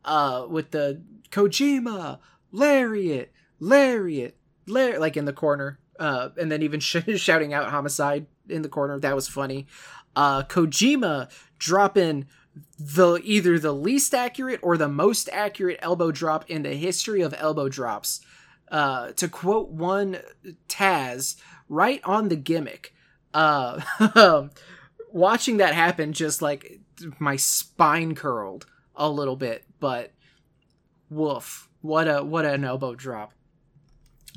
[0.05, 1.01] uh, with the
[1.32, 2.19] Kojima,
[2.51, 4.36] Lariat, Lariat,
[4.67, 5.80] Lariat, like in the corner.
[5.99, 8.99] Uh, and then even sh- shouting out homicide in the corner.
[8.99, 9.67] That was funny
[10.16, 12.28] uh, Kojima dropping
[12.78, 17.34] the either the least accurate or the most accurate elbow drop in the history of
[17.38, 18.22] elbow drops.
[18.72, 20.20] Uh, to quote one
[20.68, 21.36] Taz,
[21.68, 22.93] right on the gimmick.
[23.34, 23.82] Uh,
[25.12, 26.80] watching that happen, just like
[27.20, 30.12] my spine curled a little bit, but
[31.10, 33.34] woof, what a what an elbow drop.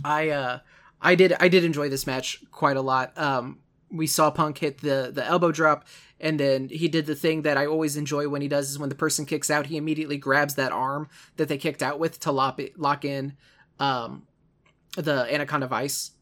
[0.04, 0.58] I uh,
[1.00, 3.16] I did I did enjoy this match quite a lot.
[3.18, 3.58] Um,
[3.92, 5.84] we saw Punk hit the the elbow drop
[6.22, 8.88] and then he did the thing that I always enjoy when he does is when
[8.88, 12.30] the person kicks out, he immediately grabs that arm that they kicked out with to
[12.30, 13.36] lock it, lock in
[13.80, 14.22] um,
[14.96, 16.12] the Anaconda Vice.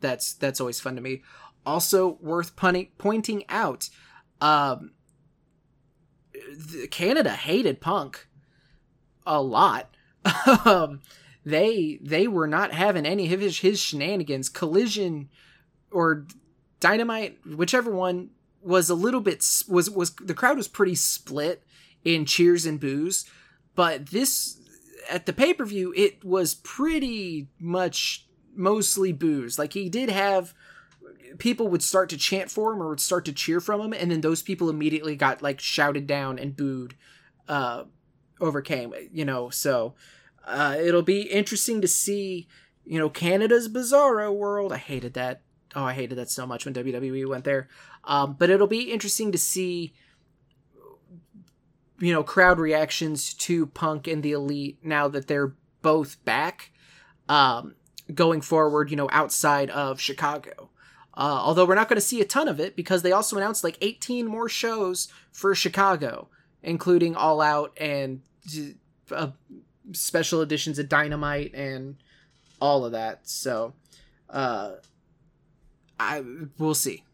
[0.00, 1.22] That's that's always fun to me.
[1.64, 3.88] Also worth punting, pointing out,
[4.42, 4.92] um,
[6.90, 8.28] Canada hated Punk
[9.26, 9.94] a lot.
[10.66, 11.00] um,
[11.46, 14.50] they they were not having any of his, his shenanigans.
[14.50, 15.30] Collision
[15.90, 16.26] or
[16.80, 18.30] Dynamite, whichever one
[18.62, 21.62] was a little bit was was the crowd was pretty split
[22.04, 23.24] in cheers and boos,
[23.74, 24.58] but this
[25.08, 29.58] at the pay per view it was pretty much mostly boos.
[29.58, 30.54] Like he did have
[31.38, 34.10] people would start to chant for him or would start to cheer from him, and
[34.10, 36.94] then those people immediately got like shouted down and booed.
[37.48, 37.84] Uh,
[38.40, 39.50] overcame, you know.
[39.50, 39.94] So
[40.46, 42.48] uh, it'll be interesting to see,
[42.84, 44.72] you know, Canada's Bizarro world.
[44.72, 45.42] I hated that.
[45.76, 47.68] Oh, I hated that so much when WWE went there.
[48.04, 49.92] Um, but it'll be interesting to see,
[52.00, 56.72] you know, crowd reactions to Punk and the Elite now that they're both back.
[57.28, 57.74] Um,
[58.14, 60.70] going forward, you know, outside of Chicago.
[61.14, 63.64] Uh, although we're not going to see a ton of it because they also announced
[63.64, 66.28] like 18 more shows for Chicago,
[66.62, 68.20] including All Out and
[69.10, 69.28] uh,
[69.92, 71.96] special editions of Dynamite and
[72.60, 73.28] all of that.
[73.28, 73.74] So,
[74.28, 74.72] uh,
[75.98, 76.22] I
[76.58, 77.04] we'll see.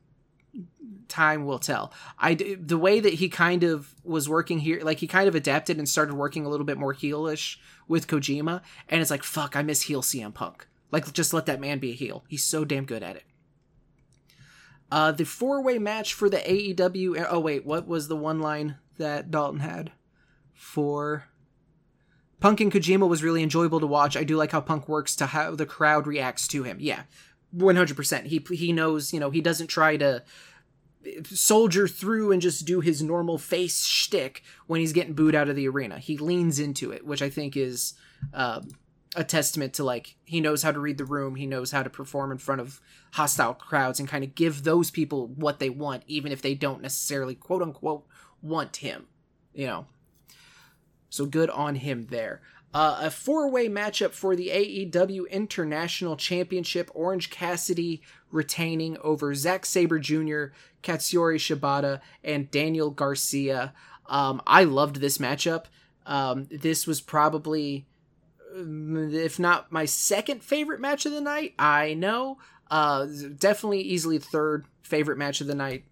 [1.08, 1.92] Time will tell.
[2.18, 5.78] I the way that he kind of was working here, like he kind of adapted
[5.78, 7.56] and started working a little bit more heelish
[7.88, 10.66] with Kojima, and it's like fuck, I miss heel CM Punk.
[10.92, 12.22] Like, just let that man be a heel.
[12.28, 13.24] He's so damn good at it.
[14.90, 17.26] Uh, the four way match for the AEW.
[17.30, 19.92] Oh wait, what was the one line that Dalton had
[20.52, 21.24] for
[22.40, 24.16] Punk and Kojima was really enjoyable to watch.
[24.16, 26.76] I do like how Punk works to how the crowd reacts to him.
[26.78, 27.04] Yeah,
[27.52, 28.26] one hundred percent.
[28.26, 29.12] He he knows.
[29.12, 30.24] You know, he doesn't try to
[31.24, 35.56] soldier through and just do his normal face shtick when he's getting booed out of
[35.56, 35.98] the arena.
[35.98, 37.94] He leans into it, which I think is
[38.32, 38.60] uh,
[39.16, 41.34] a testament to like he knows how to read the room.
[41.34, 42.80] He knows how to perform in front of
[43.12, 46.82] hostile crowds and kind of give those people what they want, even if they don't
[46.82, 48.06] necessarily quote unquote
[48.40, 49.06] want him.
[49.52, 49.86] You know,
[51.10, 52.40] so good on him there.
[52.74, 56.90] Uh, a four way matchup for the AEW International Championship.
[56.94, 60.46] Orange Cassidy retaining over Zack Sabre Jr.,
[60.82, 63.74] Katsuyori Shibata, and Daniel Garcia.
[64.06, 65.66] Um, I loved this matchup.
[66.06, 67.86] Um, this was probably,
[68.56, 72.38] mm, if not my second favorite match of the night, I know.
[72.70, 73.06] Uh,
[73.36, 75.84] definitely easily third favorite match of the night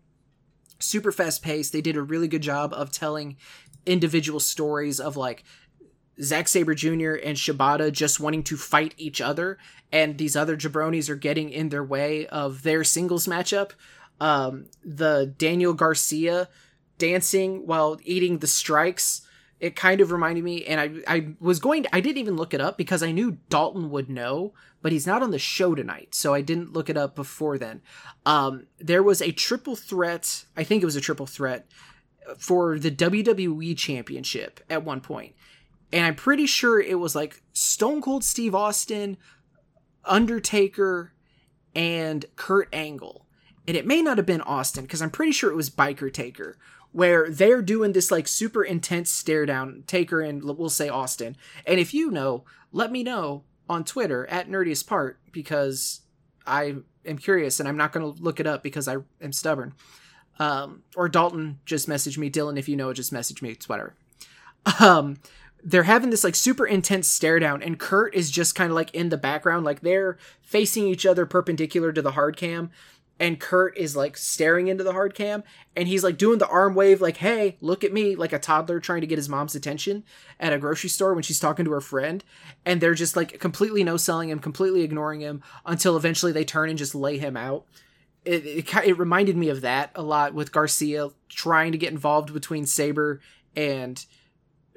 [0.80, 1.72] super fast paced.
[1.72, 3.36] They did a really good job of telling
[3.86, 5.44] individual stories of like
[6.22, 7.14] Zack Sabre Jr.
[7.14, 9.58] and Shibata just wanting to fight each other,
[9.92, 13.72] and these other jabronis are getting in their way of their singles matchup.
[14.20, 16.48] Um, the Daniel Garcia
[16.98, 19.22] dancing while eating the strikes,
[19.58, 22.54] it kind of reminded me, and I I was going to I didn't even look
[22.54, 24.52] it up because I knew Dalton would know,
[24.82, 27.82] but he's not on the show tonight, so I didn't look it up before then.
[28.26, 31.66] Um, there was a triple threat, I think it was a triple threat
[32.38, 35.34] for the WWE Championship at one point.
[35.92, 39.16] And I'm pretty sure it was like Stone Cold Steve Austin,
[40.04, 41.12] Undertaker,
[41.74, 43.26] and Kurt Angle.
[43.66, 46.58] And it may not have been Austin because I'm pretty sure it was Biker Taker,
[46.92, 51.36] where they're doing this like super intense stare down, Taker and we'll say Austin.
[51.66, 56.00] And if you know, let me know on Twitter at Nerdiest Part because
[56.46, 59.74] I am curious and I'm not going to look it up because I am stubborn.
[60.38, 62.30] Um, or Dalton just message me.
[62.30, 63.50] Dylan, if you know, just message me.
[63.50, 63.94] It's whatever.
[64.78, 65.18] Um,
[65.62, 68.94] they're having this like super intense stare down, and Kurt is just kind of like
[68.94, 72.70] in the background, like they're facing each other perpendicular to the hard cam,
[73.18, 75.42] and Kurt is like staring into the hard cam,
[75.76, 78.80] and he's like doing the arm wave, like "Hey, look at me!" like a toddler
[78.80, 80.04] trying to get his mom's attention
[80.38, 82.24] at a grocery store when she's talking to her friend,
[82.64, 86.68] and they're just like completely no selling him, completely ignoring him until eventually they turn
[86.68, 87.66] and just lay him out
[88.24, 92.32] it, it, it reminded me of that a lot with Garcia trying to get involved
[92.32, 93.20] between Sabre
[93.56, 94.04] and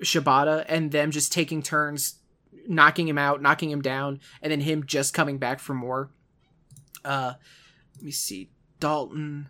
[0.01, 2.19] Shibata and them just taking turns
[2.67, 6.09] knocking him out, knocking him down, and then him just coming back for more.
[7.03, 7.33] Uh
[7.95, 8.49] let me see.
[8.79, 9.49] Dalton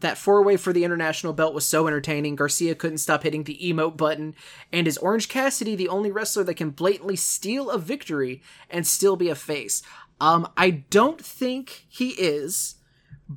[0.00, 2.36] that four way for the international belt was so entertaining.
[2.36, 4.34] Garcia couldn't stop hitting the emote button,
[4.72, 9.16] and is Orange Cassidy the only wrestler that can blatantly steal a victory and still
[9.16, 9.82] be a face?
[10.20, 12.76] Um, I don't think he is,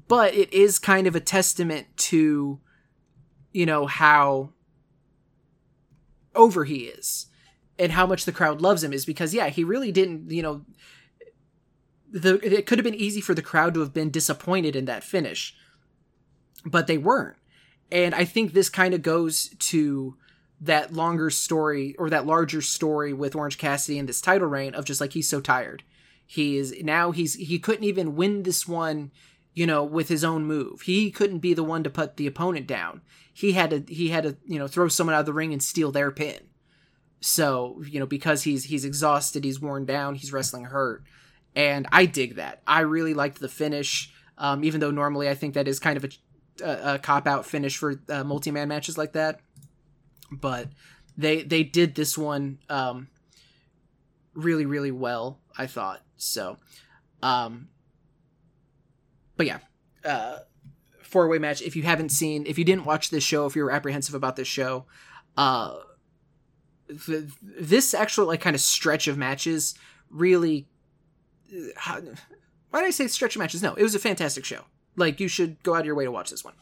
[0.08, 2.60] but it is kind of a testament to,
[3.52, 4.52] you know, how
[6.36, 7.28] over he is
[7.78, 10.66] and how much the crowd loves him is because yeah, he really didn't, you know,
[12.12, 15.04] the it could have been easy for the crowd to have been disappointed in that
[15.04, 15.56] finish
[16.66, 17.38] but they weren't.
[17.92, 20.16] And I think this kind of goes to
[20.62, 24.86] that longer story or that larger story with Orange Cassidy and this title reign of
[24.86, 25.84] just like he's so tired.
[26.26, 29.12] He is now he's he couldn't even win this one,
[29.54, 30.82] you know, with his own move.
[30.82, 33.02] He couldn't be the one to put the opponent down.
[33.34, 35.62] He had to he had to, you know, throw someone out of the ring and
[35.62, 36.40] steal their pin.
[37.22, 41.04] So, you know, because he's he's exhausted, he's worn down, he's wrestling hurt.
[41.56, 42.62] And I dig that.
[42.66, 44.12] I really liked the finish.
[44.38, 46.10] Um, even though normally I think that is kind of a
[46.64, 49.40] a, a cop out finish for uh, multi man matches like that,
[50.32, 50.70] but
[51.18, 53.08] they they did this one um,
[54.34, 55.40] really really well.
[55.58, 56.58] I thought so.
[57.22, 57.70] Um,
[59.38, 59.60] but yeah,
[60.06, 60.40] uh,
[61.02, 61.62] four way match.
[61.62, 64.48] If you haven't seen, if you didn't watch this show, if you're apprehensive about this
[64.48, 64.86] show,
[65.38, 65.76] uh,
[67.06, 69.76] th- this actual like kind of stretch of matches
[70.10, 70.68] really.
[71.52, 72.02] Uh, how,
[72.70, 73.62] why did I say stretch of matches?
[73.62, 74.62] No, it was a fantastic show.
[74.96, 76.56] Like you should go out of your way to watch this one.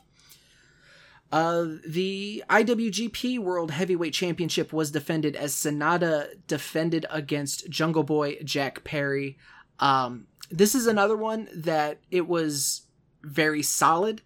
[1.31, 8.83] Uh, the IWGP World Heavyweight Championship was defended as Sanada defended against Jungle Boy Jack
[8.83, 9.37] Perry.
[9.79, 12.83] Um, this is another one that it was
[13.23, 14.21] very solid.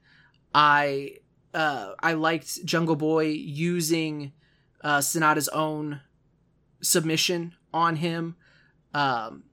[0.54, 1.18] I
[1.54, 4.34] uh, I liked Jungle Boy using
[4.82, 6.02] uh, Sanada's own
[6.82, 8.36] submission on him.
[8.94, 9.44] Um,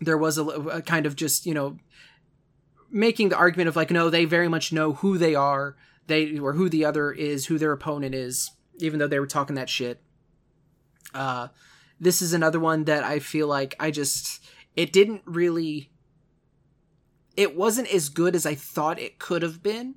[0.00, 1.78] there was a, a kind of just you know
[2.90, 5.76] making the argument of like, no, they very much know who they are,
[6.08, 9.56] they or who the other is, who their opponent is, even though they were talking
[9.56, 10.02] that shit.
[11.14, 11.48] Uh,
[12.00, 14.44] this is another one that I feel like I just
[14.74, 15.91] it didn't really
[17.36, 19.96] it wasn't as good as I thought it could have been.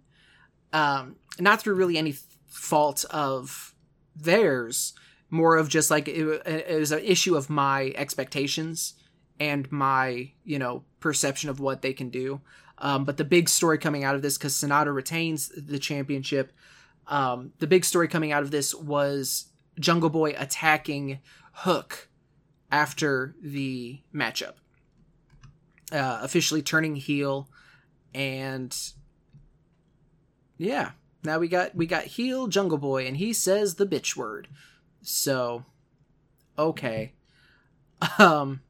[0.74, 2.16] Um, not through really any
[2.48, 3.74] fault of
[4.16, 4.94] theirs,
[5.30, 8.94] more of just like it, it was an issue of my expectations
[9.40, 12.42] and my you know perception of what they can do.
[12.78, 16.52] Um, but the big story coming out of this, because Sanada retains the championship,
[17.08, 19.48] um, the big story coming out of this was
[19.80, 21.20] Jungle Boy attacking
[21.54, 22.10] Hook
[22.72, 24.56] after the matchup,
[25.92, 27.50] uh, officially turning heel,
[28.14, 28.76] and
[30.58, 30.92] yeah,
[31.24, 34.48] now we got we got heel Jungle Boy, and he says the bitch word.
[35.02, 35.66] So,
[36.58, 37.14] okay,
[38.18, 38.62] um,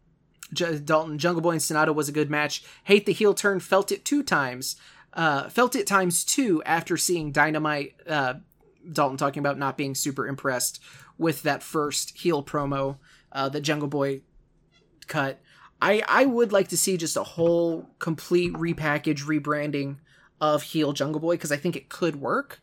[0.54, 2.64] J- Dalton Jungle Boy and Sanada was a good match.
[2.86, 4.76] Hate the heel turn, felt it two times.
[5.14, 7.96] Uh, felt it times two after seeing Dynamite.
[8.08, 8.36] Uh,
[8.92, 10.82] Dalton talking about not being super impressed
[11.18, 12.98] with that first heel promo
[13.32, 14.22] uh, that Jungle Boy
[15.08, 15.40] cut.
[15.82, 19.98] I I would like to see just a whole complete repackage, rebranding
[20.42, 22.62] of heel Jungle Boy because I think it could work.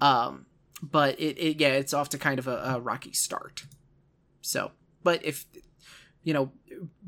[0.00, 0.46] Um,
[0.82, 3.64] but it, it yeah, it's off to kind of a, a rocky start.
[4.40, 5.46] So, but if
[6.26, 6.50] you know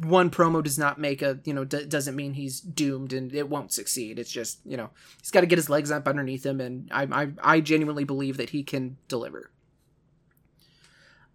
[0.01, 3.49] one promo does not make a you know d- doesn't mean he's doomed and it
[3.49, 4.90] won't succeed it's just you know
[5.20, 8.36] he's got to get his legs up underneath him and I, I i genuinely believe
[8.36, 9.51] that he can deliver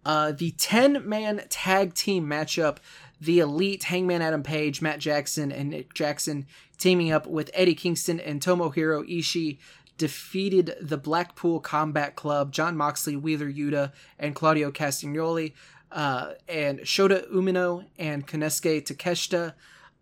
[0.06, 2.78] uh the 10 man tag team matchup
[3.24, 6.46] the elite hangman adam page matt jackson and nick jackson
[6.78, 9.58] teaming up with eddie kingston and tomohiro ishii
[9.96, 15.52] defeated the blackpool combat club Jon moxley wheeler yuta and claudio castagnoli
[15.94, 19.54] uh, and Shota Umino and Konosuke Takeshita.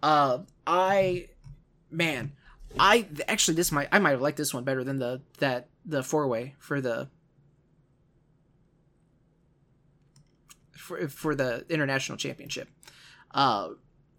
[0.03, 1.29] Uh, I,
[1.91, 2.33] man,
[2.81, 6.03] I actually this might I might have liked this one better than the that the
[6.03, 7.09] four way for the
[10.77, 12.69] for for the international championship.
[13.35, 13.71] Uh,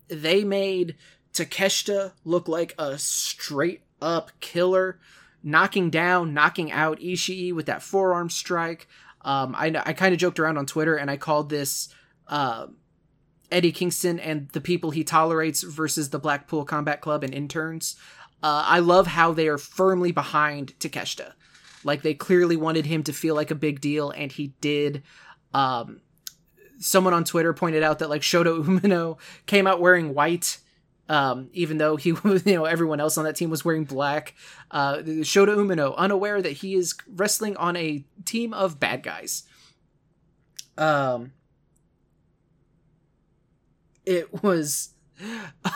[0.07, 0.95] they made
[1.33, 4.99] Takeshita look like a straight up killer,
[5.41, 8.87] knocking down, knocking out Ishii with that forearm strike.
[9.21, 11.89] Um, I I kind of joked around on Twitter and I called this
[12.27, 12.67] uh,
[13.51, 17.95] Eddie Kingston and the people he tolerates versus the Blackpool Combat Club and interns.
[18.41, 21.33] Uh, I love how they are firmly behind Takeshita.
[21.85, 25.03] Like they clearly wanted him to feel like a big deal, and he did.
[25.53, 26.01] Um,
[26.83, 30.59] someone on Twitter pointed out that like Shota Umino came out wearing white
[31.09, 34.33] um, even though he was, you know, everyone else on that team was wearing black.
[34.71, 39.43] Uh, Shota Umino, unaware that he is wrestling on a team of bad guys.
[40.77, 41.33] Um,
[44.05, 44.89] it was,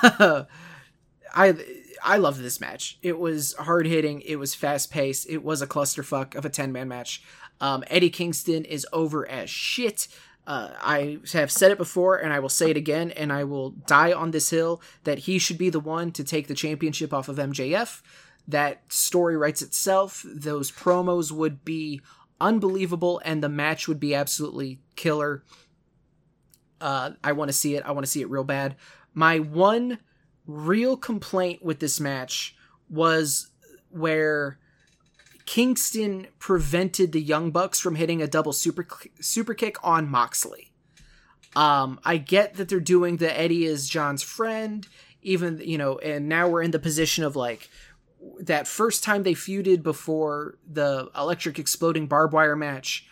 [0.01, 0.43] uh,
[1.36, 1.55] I,
[2.03, 2.97] I loved this match.
[3.01, 4.22] It was hard hitting.
[4.22, 5.30] It was fast paced.
[5.30, 7.22] It was a clusterfuck of a ten man match.
[7.60, 10.08] Um, Eddie Kingston is over as shit.
[10.48, 13.72] Uh, I have said it before and I will say it again, and I will
[13.72, 17.28] die on this hill that he should be the one to take the championship off
[17.28, 18.02] of MJF.
[18.48, 20.26] That story writes itself.
[20.26, 22.00] Those promos would be
[22.39, 25.43] unbelievable, and the match would be absolutely killer.
[26.80, 27.84] Uh, I want to see it.
[27.86, 28.78] I want to see it real bad.
[29.14, 30.00] My one
[30.45, 32.56] real complaint with this match
[32.89, 33.50] was
[33.89, 34.60] where
[35.48, 38.86] Kingston prevented the Young Bucks from hitting a double super
[39.22, 40.74] super kick on Moxley.
[41.56, 44.86] Um, I get that they're doing the Eddie is Jon's friend,
[45.22, 47.70] even you know, and now we're in the position of like
[48.41, 53.08] that first time they feuded before the electric exploding barbed wire match,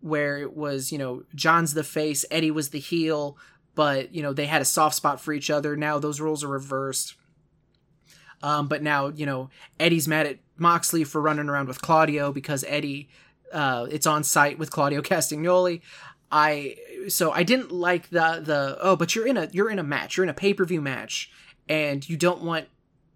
[0.00, 3.38] where it was you know Jon's the face, Eddie was the heel,
[3.74, 5.74] but you know they had a soft spot for each other.
[5.74, 7.14] Now those roles are reversed.
[8.42, 9.48] Um, but now you know
[9.80, 13.08] Eddie's mad at Moxley for running around with Claudio because Eddie,
[13.52, 15.80] uh, it's on sight with Claudio Castagnoli.
[16.30, 16.76] I
[17.08, 20.16] so I didn't like the the oh, but you're in a you're in a match,
[20.16, 21.30] you're in a pay per view match,
[21.68, 22.66] and you don't want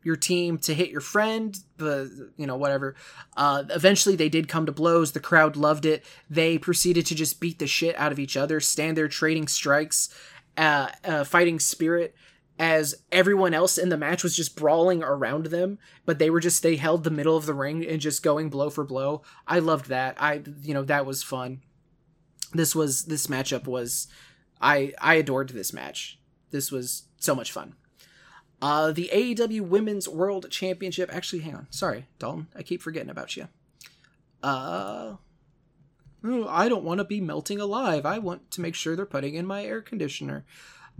[0.04, 2.94] your team to hit your friend, the you know whatever.
[3.36, 5.12] Uh, eventually, they did come to blows.
[5.12, 6.04] The crowd loved it.
[6.30, 10.08] They proceeded to just beat the shit out of each other, stand there trading strikes,
[10.56, 12.14] uh, uh, fighting spirit
[12.58, 16.62] as everyone else in the match was just brawling around them, but they were just
[16.62, 19.22] they held the middle of the ring and just going blow for blow.
[19.46, 20.16] I loved that.
[20.20, 21.62] I you know that was fun.
[22.52, 24.08] This was this matchup was
[24.60, 26.18] I I adored this match.
[26.50, 27.74] This was so much fun.
[28.60, 31.10] Uh, the AEW Women's World Championship.
[31.12, 31.66] Actually, hang on.
[31.70, 32.46] Sorry, Dalton.
[32.54, 33.48] I keep forgetting about you.
[34.40, 35.16] Uh,
[36.24, 38.06] I don't want to be melting alive.
[38.06, 40.44] I want to make sure they're putting in my air conditioner.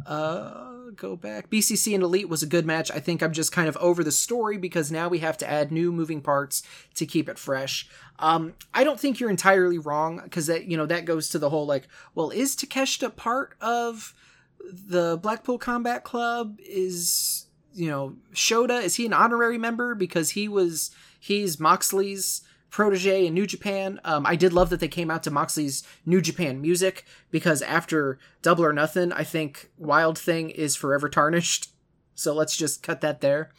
[0.07, 1.51] Uh, go back.
[1.51, 2.91] BCC and Elite was a good match.
[2.91, 5.71] I think I'm just kind of over the story because now we have to add
[5.71, 6.63] new moving parts
[6.95, 7.89] to keep it fresh.
[8.19, 11.51] Um, I don't think you're entirely wrong because that you know that goes to the
[11.51, 14.15] whole like, well, is Takeshita part of
[14.61, 16.59] the Blackpool Combat Club?
[16.61, 22.43] Is you know Shota is he an honorary member because he was he's Moxley's
[22.73, 24.01] protege in New Japan.
[24.03, 28.19] Um, I did love that they came out to Moxley's New Japan music because after
[28.41, 31.69] Double or Nothing, I think Wild Thing is forever tarnished.
[32.15, 33.53] So let's just cut that there.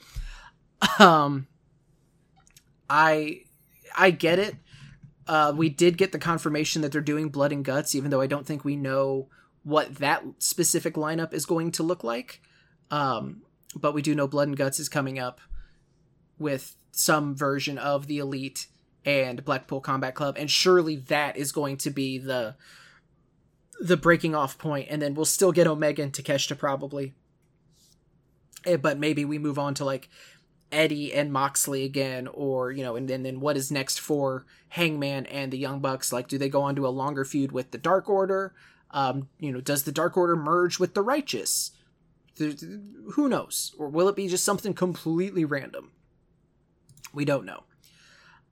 [0.99, 1.47] Um,
[2.87, 3.41] I
[3.97, 4.55] I get it.
[5.27, 8.27] Uh, we did get the confirmation that they're doing Blood and Guts, even though I
[8.27, 9.27] don't think we know
[9.63, 12.41] what that specific lineup is going to look like.
[12.91, 13.41] Um,
[13.75, 15.41] but we do know Blood and Guts is coming up
[16.37, 18.67] with some version of the Elite
[19.05, 22.55] and Blackpool Combat Club, and surely that is going to be the
[23.79, 27.13] the breaking off point, and then we'll still get Omega and Takeshita probably,
[28.65, 30.09] eh, but maybe we move on to like
[30.71, 35.25] Eddie and Moxley again, or you know, and then then what is next for Hangman
[35.27, 36.11] and the Young Bucks?
[36.13, 38.53] Like, do they go on to a longer feud with the Dark Order?
[38.91, 41.71] Um, you know, does the Dark Order merge with the Righteous?
[42.37, 43.75] Who knows?
[43.77, 45.91] Or will it be just something completely random?
[47.13, 47.63] We don't know.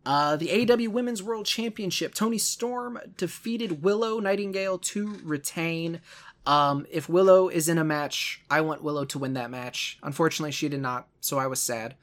[0.05, 2.13] Uh, the AEW Women's World Championship.
[2.13, 6.01] Toni Storm defeated Willow Nightingale to retain.
[6.45, 9.99] Um, if Willow is in a match, I want Willow to win that match.
[10.01, 11.95] Unfortunately, she did not, so I was sad.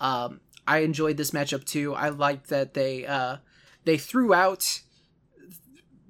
[0.00, 1.94] Um, I enjoyed this matchup too.
[1.94, 3.38] I liked that they uh,
[3.84, 4.80] they threw out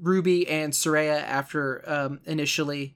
[0.00, 2.94] Ruby and Saraya after um, initially,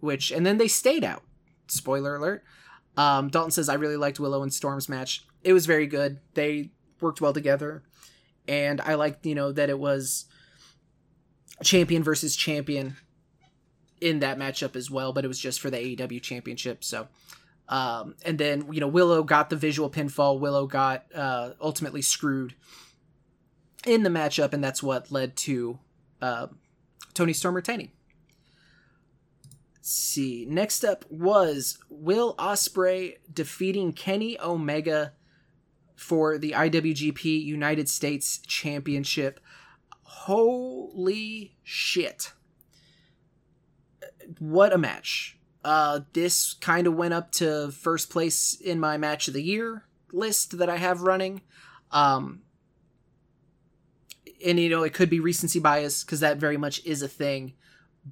[0.00, 1.22] which and then they stayed out.
[1.68, 2.42] Spoiler alert.
[2.96, 5.26] Um, Dalton says I really liked Willow and Storm's match.
[5.42, 6.20] It was very good.
[6.34, 6.70] They
[7.04, 7.84] worked well together,
[8.48, 10.24] and I liked you know that it was
[11.62, 12.96] champion versus champion
[14.00, 16.82] in that matchup as well, but it was just for the AEW championship.
[16.82, 17.06] So,
[17.68, 20.40] um, and then you know Willow got the visual pinfall.
[20.40, 22.54] Willow got uh, ultimately screwed
[23.86, 25.78] in the matchup, and that's what led to
[26.20, 26.48] uh,
[27.12, 27.90] Toni Storm retaining.
[29.76, 30.46] Let's see.
[30.48, 35.12] Next up was Will Ospreay defeating Kenny Omega
[35.94, 39.40] for the IWGP United States Championship.
[40.02, 42.32] Holy shit.
[44.38, 45.38] What a match.
[45.64, 49.84] Uh, this kind of went up to first place in my match of the year
[50.12, 51.42] list that I have running.
[51.90, 52.42] Um,
[54.44, 57.54] and you know, it could be recency bias because that very much is a thing.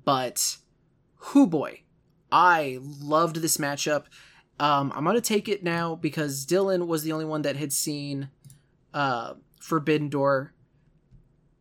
[0.04, 0.56] But,
[1.16, 1.82] who boy,
[2.30, 4.04] I loved this matchup.
[4.58, 8.28] Um, I'm gonna take it now because Dylan was the only one that had seen
[8.94, 10.52] uh, Forbidden Door,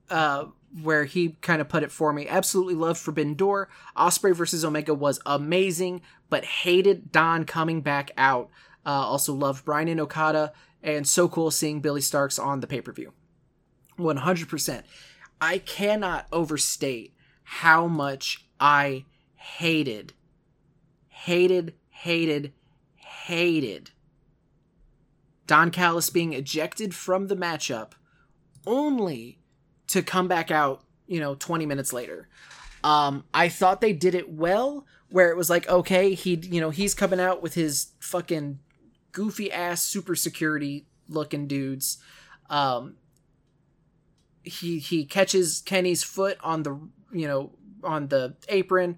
[0.09, 0.45] uh,
[0.81, 2.27] where he kind of put it for me.
[2.27, 3.69] Absolutely loved Forbidden Door.
[3.95, 8.49] Ospreay versus Omega was amazing, but hated Don coming back out.
[8.85, 12.81] Uh, also loved Bryan and Okada, and so cool seeing Billie Starkz on the pay
[12.81, 13.13] per view.
[13.97, 14.83] 100%.
[15.39, 17.13] I cannot overstate
[17.43, 20.13] how much I hated,
[21.07, 22.53] hated, hated,
[23.25, 23.91] hated
[25.47, 27.91] Don Callis being ejected from the matchup
[28.65, 29.39] only
[29.87, 32.29] to come back out, you know, 20 minutes later.
[32.83, 36.69] Um, I thought they did it well, where it was like, okay, he, you know,
[36.69, 38.59] he's coming out with his fucking
[39.11, 41.97] goofy ass super security looking dudes.
[42.49, 42.95] Um,
[44.43, 46.79] he he catches Kenny's foot on the,
[47.11, 47.51] you know,
[47.83, 48.97] on the apron.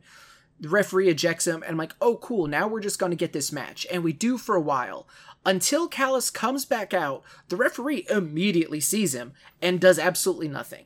[0.64, 2.47] The referee ejects him, and I'm like, oh, cool.
[2.47, 5.09] Now we're just going to get this match, and we do for a while
[5.45, 7.22] until Callis comes back out.
[7.49, 10.86] The referee immediately sees him and does absolutely nothing.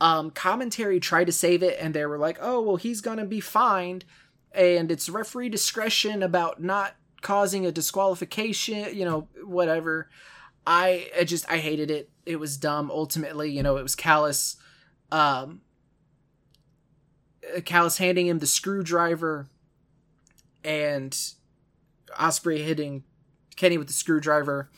[0.00, 3.40] Um, commentary tried to save it, and they were like, "Oh, well, he's gonna be
[3.40, 4.04] fined,"
[4.52, 8.96] and it's referee discretion about not causing a disqualification.
[8.96, 10.10] You know, whatever.
[10.64, 12.08] I, I just I hated it.
[12.24, 12.88] It was dumb.
[12.92, 14.58] Ultimately, you know, it was Callis.
[15.10, 15.62] Um,
[17.64, 19.48] Callis handing him the screwdriver,
[20.64, 21.16] and
[22.18, 23.04] Ospreay hitting
[23.56, 24.70] Kenny with the screwdriver,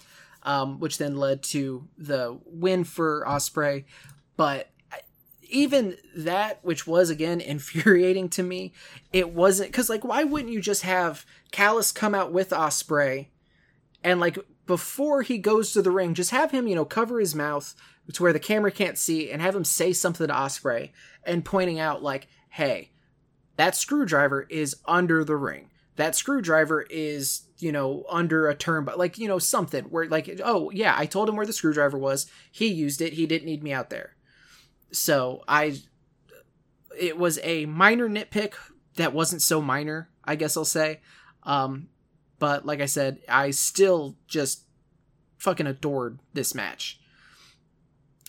[0.42, 3.84] um, which then led to the win for Ospreay.
[4.36, 4.70] But
[5.50, 8.72] even that, which was again infuriating to me,
[9.12, 13.28] it wasn't because like why wouldn't you just have Callis come out with Ospreay,
[14.02, 17.34] and like before he goes to the ring, just have him you know cover his
[17.34, 17.74] mouth
[18.12, 20.90] to where the camera can't see, and have him say something to Ospreay,
[21.24, 22.90] and pointing out like, hey,
[23.56, 25.70] that screwdriver is under the ring.
[25.96, 30.40] That screwdriver is you know under a turn, but like you know something where like
[30.44, 32.26] oh yeah, I told him where the screwdriver was.
[32.50, 33.14] He used it.
[33.14, 34.14] He didn't need me out there
[34.92, 35.78] so I,
[36.98, 38.54] it was a minor nitpick
[38.96, 41.00] that wasn't so minor, I guess I'll say.
[41.42, 41.88] Um,
[42.38, 44.64] but like I said, I still just
[45.38, 46.98] fucking adored this match.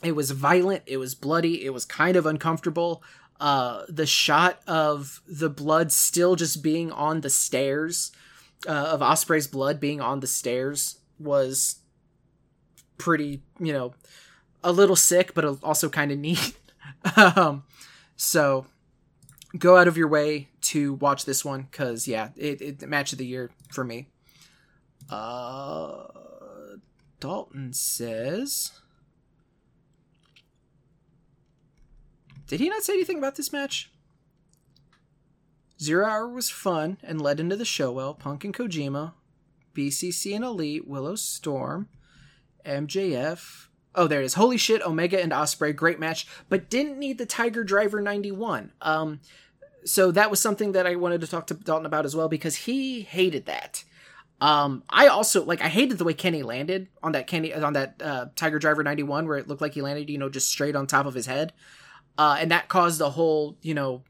[0.03, 3.03] It was violent, it was bloody, it was kind of uncomfortable.
[3.41, 8.11] Uh, the shot of the blood still just being on the stairs,
[8.67, 11.79] uh, of Ospreay's blood being on the stairs was
[12.99, 13.95] pretty, you know,
[14.63, 16.53] a little sick, but also kind of neat.
[17.15, 17.63] um,
[18.15, 18.67] so
[19.57, 23.17] go out of your way to watch this one because yeah, it, it match of
[23.17, 24.07] the year for me.
[25.09, 26.03] Uh,
[27.19, 28.80] Dalton says.
[32.51, 33.89] Did he not say anything about this match?
[35.81, 38.13] Zero Hour was fun and led into the show well.
[38.13, 39.13] Punk and Kojima,
[39.73, 41.87] BCC and Elite, Willow Storm,
[42.65, 44.33] MJF, Oh, there it is.
[44.33, 48.73] Holy shit, Omega and Ospreay, great match, but didn't need the Tiger Driver 91.
[48.81, 49.21] Um,
[49.85, 52.55] so that was something that I wanted to talk to Dalton about as well because
[52.55, 53.85] he hated that.
[54.41, 58.01] Um, I also like I hated the way Kenny landed on that Kenny on that
[58.03, 60.85] uh, Tiger Driver 91 where it looked like he landed, you know, just straight on
[60.85, 61.53] top of his head.
[62.17, 64.03] Uh, and that caused a whole, you know,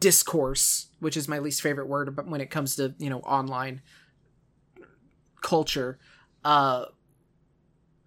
[0.00, 3.82] discourse, which is my least favorite word but when it comes to, you know, online
[5.42, 5.98] culture.
[6.44, 6.86] Uh,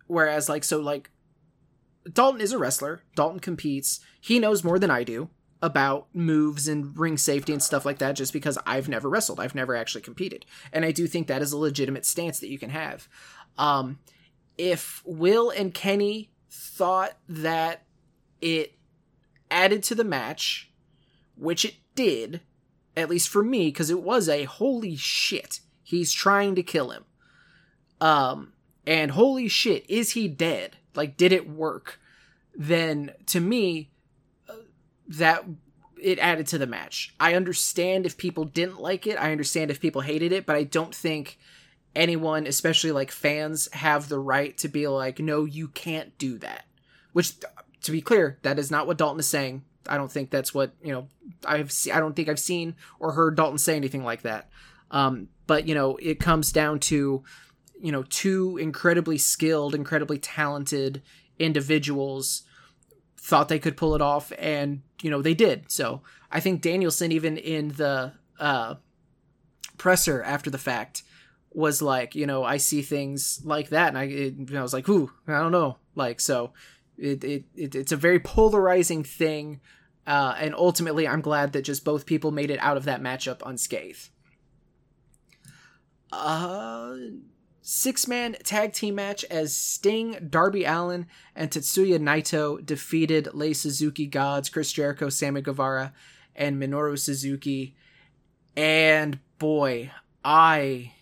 [0.07, 1.09] whereas like so like
[2.11, 3.01] Dalton is a wrestler.
[3.15, 3.99] Dalton competes.
[4.19, 5.29] He knows more than I do
[5.61, 9.39] about moves and ring safety and stuff like that just because I've never wrestled.
[9.39, 10.45] I've never actually competed.
[10.71, 13.09] And I do think that is a legitimate stance that you can have.
[13.57, 13.99] Um,
[14.57, 17.83] if Will and Kenny thought that
[18.41, 18.73] it
[19.51, 20.71] added to the match,
[21.35, 22.41] which it did,
[22.95, 25.59] at least for me, because it was a holy shit.
[25.83, 27.05] He's trying to kill him.
[28.01, 28.53] Um,
[28.85, 30.77] and holy shit, is he dead?
[30.95, 31.99] like did it work
[32.55, 33.89] then to me
[34.49, 34.53] uh,
[35.07, 35.45] that
[36.01, 39.79] it added to the match i understand if people didn't like it i understand if
[39.79, 41.37] people hated it but i don't think
[41.95, 46.65] anyone especially like fans have the right to be like no you can't do that
[47.13, 47.33] which
[47.81, 49.63] to be clear that is not what dalton is saying.
[49.87, 51.07] I don't think that's what you know
[51.45, 54.49] i've se- i don't think i've seen or heard dalton say anything like that.
[54.91, 57.23] Um, but you know it comes down to
[57.81, 61.01] you know two incredibly skilled incredibly talented
[61.37, 62.43] individuals
[63.17, 65.71] thought they could pull it off and you know they did.
[65.71, 66.01] So
[66.31, 68.75] i think danielson even in the uh
[69.77, 71.03] presser after the fact
[71.51, 74.87] was like you know i see things like that and i it, i was like
[74.87, 75.77] ooh i don't know.
[75.95, 76.53] Like so
[76.99, 79.59] it, it, it it's a very polarizing thing
[80.07, 83.41] uh and ultimately i'm glad that just both people made it out of that matchup
[83.45, 84.09] unscathed
[86.11, 86.93] uh
[87.61, 94.07] six man tag team match as Sting, Darby Allin, and Tetsuya Naito defeated Le Suzuki
[94.07, 95.93] Gods, Chris Jericho, Sammy Guevara,
[96.35, 97.75] and Minoru Suzuki.
[98.57, 99.91] And boy,
[100.25, 100.93] I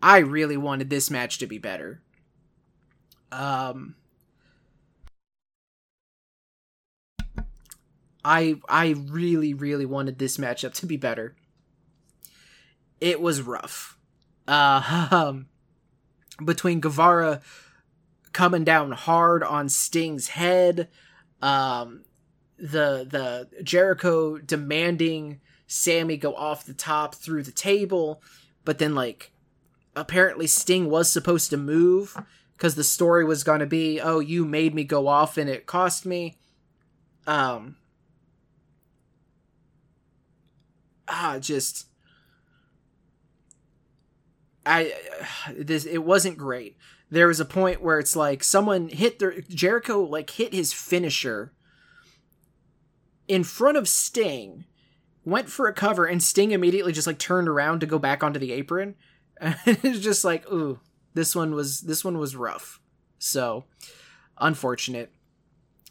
[0.00, 2.00] I really wanted this match to be better.
[3.32, 3.96] Um,
[8.24, 11.34] I I really really wanted this matchup to be better.
[13.00, 13.96] It was rough.
[14.46, 15.46] Uh, um,
[16.44, 17.40] between Guevara
[18.32, 20.88] coming down hard on Sting's head,
[21.40, 22.04] um,
[22.58, 28.22] the the Jericho demanding Sammy go off the top through the table,
[28.64, 29.32] but then like
[29.96, 32.16] apparently Sting was supposed to move
[32.56, 35.66] because the story was going to be, oh, you made me go off and it
[35.66, 36.38] cost me.
[37.26, 37.76] Um,
[41.10, 41.86] ah, just
[44.64, 44.92] I
[45.54, 46.76] this it wasn't great.
[47.10, 51.52] There was a point where it's like someone hit their Jericho like hit his finisher
[53.26, 54.64] in front of Sting,
[55.24, 58.40] went for a cover, and Sting immediately just like turned around to go back onto
[58.40, 58.94] the apron.
[59.42, 60.80] And it's just like, ooh,
[61.14, 62.78] this one was this one was rough.
[63.18, 63.64] So
[64.36, 65.12] unfortunate.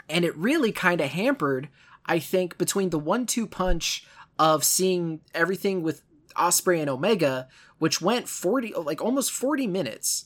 [0.08, 1.70] And it really kind of hampered,
[2.06, 4.06] I think, between the one two punch
[4.40, 6.02] of seeing everything with
[6.36, 10.26] Ospreay and Omega, which went 40 like almost 40 minutes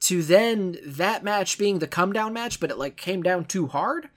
[0.00, 3.68] to then that match being the come down match, but it like came down too
[3.68, 4.10] hard.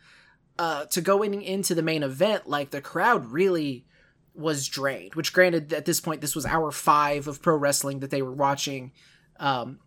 [0.57, 3.86] Uh, to going into the main event, like the crowd really
[4.34, 5.15] was drained.
[5.15, 8.34] Which, granted, at this point, this was hour five of pro wrestling that they were
[8.34, 8.91] watching,
[9.39, 9.80] um,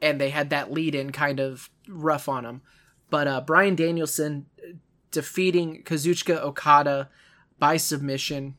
[0.00, 2.62] and they had that lead in kind of rough on them.
[3.10, 4.46] But uh, Bryan Danielson
[5.10, 7.08] defeating Kazuchika Okada
[7.58, 8.54] by submission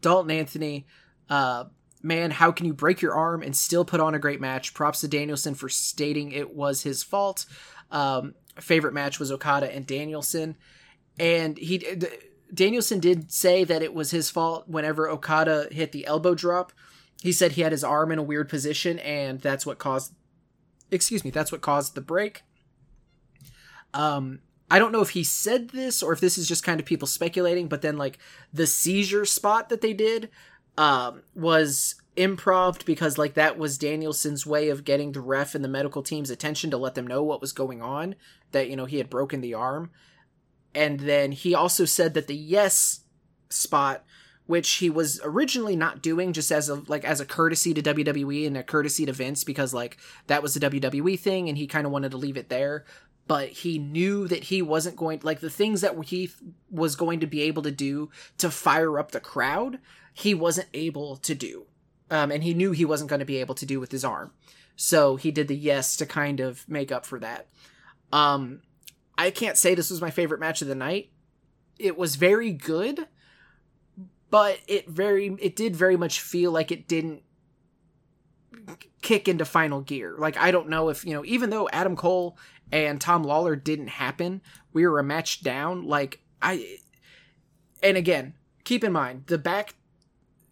[0.00, 0.86] Dalton Anthony,
[1.28, 1.64] uh,
[2.02, 4.74] man, how can you break your arm and still put on a great match?
[4.74, 7.46] Props to Danielson for stating it was his fault.
[7.90, 10.56] Um, favorite match was Okada and Danielson,
[11.18, 11.84] and he
[12.52, 16.72] Danielson did say that it was his fault whenever Okada hit the elbow drop.
[17.22, 20.12] He said he had his arm in a weird position, and that's what caused.
[20.90, 22.42] Excuse me, that's what caused the break.
[23.94, 24.40] Um,
[24.70, 27.06] I don't know if he said this or if this is just kind of people
[27.06, 28.18] speculating, but then like
[28.52, 30.30] the seizure spot that they did
[30.78, 35.68] um, was improv because like that was Danielson's way of getting the ref and the
[35.68, 38.14] medical team's attention to let them know what was going on,
[38.52, 39.90] that you know he had broken the arm.
[40.74, 43.00] And then he also said that the yes
[43.50, 44.04] spot
[44.46, 48.46] which he was originally not doing just as a like as a courtesy to WWE
[48.46, 49.96] and a courtesy to Vince because like
[50.26, 52.84] that was a WWE thing and he kind of wanted to leave it there
[53.26, 56.30] but he knew that he wasn't going like the things that he
[56.70, 59.78] was going to be able to do to fire up the crowd
[60.12, 61.66] he wasn't able to do.
[62.10, 64.32] Um, and he knew he wasn't going to be able to do with his arm.
[64.76, 67.48] So he did the yes to kind of make up for that.
[68.12, 68.60] Um,
[69.16, 71.10] i can't say this was my favorite match of the night.
[71.78, 73.08] It was very good
[74.34, 77.22] but it very it did very much feel like it didn't
[79.00, 80.16] kick into final gear.
[80.18, 82.36] Like I don't know if, you know, even though Adam Cole
[82.74, 85.86] and Tom Lawlor didn't happen, we were a match down.
[85.86, 86.78] Like I
[87.82, 89.74] and again, keep in mind the back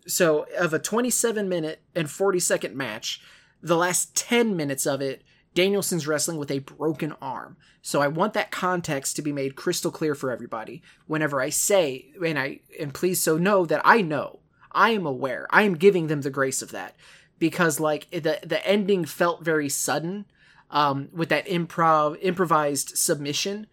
[0.06, 3.20] so of a 27 minute and 40 second match,
[3.60, 5.22] the last 10 minutes of it
[5.54, 7.56] Danielson's wrestling with a broken arm.
[7.82, 10.82] So I want that context to be made crystal clear for everybody.
[11.06, 14.38] Whenever I say, and I, and please so know that I know,
[14.70, 16.96] I am aware, I am giving them the grace of that
[17.38, 20.26] because like the the ending felt very sudden
[20.72, 23.68] um, with that improv improvised submission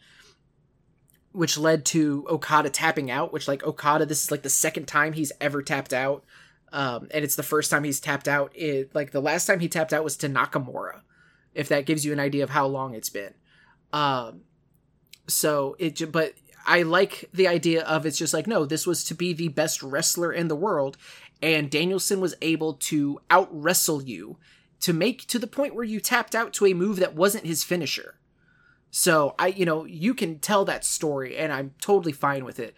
[1.32, 5.14] which led to Okada tapping out which like Okada this is like the second time
[5.14, 6.24] he's ever tapped out
[6.72, 9.68] um, and it's the first time he's tapped out it like the last time he
[9.68, 11.02] tapped out was to Nakamura
[11.54, 13.34] if that gives you an idea of how long it's been.
[13.92, 14.42] Um,
[15.28, 16.34] so it but
[16.66, 19.82] I like the idea of it's just like no this was to be the best
[19.82, 20.98] wrestler in the world
[21.42, 24.38] and Danielson was able to out wrestle you
[24.82, 27.64] to make to the point where you tapped out to a move that wasn't his
[27.64, 28.16] finisher.
[28.92, 32.76] So I, you know, you can tell that story, and I'm totally fine with it.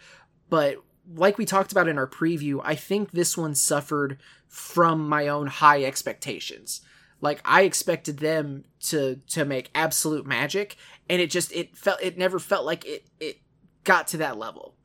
[0.50, 0.78] But
[1.16, 5.48] like we talked about in our preview, I think this one suffered from my own
[5.48, 6.82] high expectations.
[7.22, 10.76] Like I expected them to to make absolute magic,
[11.10, 13.40] and it just it felt it never felt like it it
[13.84, 14.76] got to that level.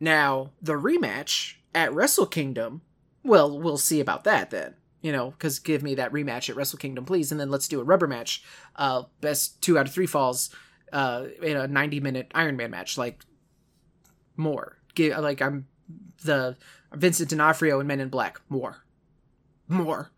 [0.00, 2.82] Now the rematch at Wrestle Kingdom,
[3.22, 4.74] well, we'll see about that then.
[5.02, 7.80] You know, because give me that rematch at Wrestle Kingdom, please, and then let's do
[7.80, 8.42] a rubber match.
[8.76, 10.54] Uh, best two out of three falls
[10.92, 12.96] uh, in a ninety minute Iron Man match.
[12.96, 13.20] Like
[14.36, 15.66] more, give like I'm
[16.24, 16.56] the
[16.94, 18.40] Vincent D'Onofrio and Men in Black.
[18.48, 18.84] More,
[19.68, 20.12] more.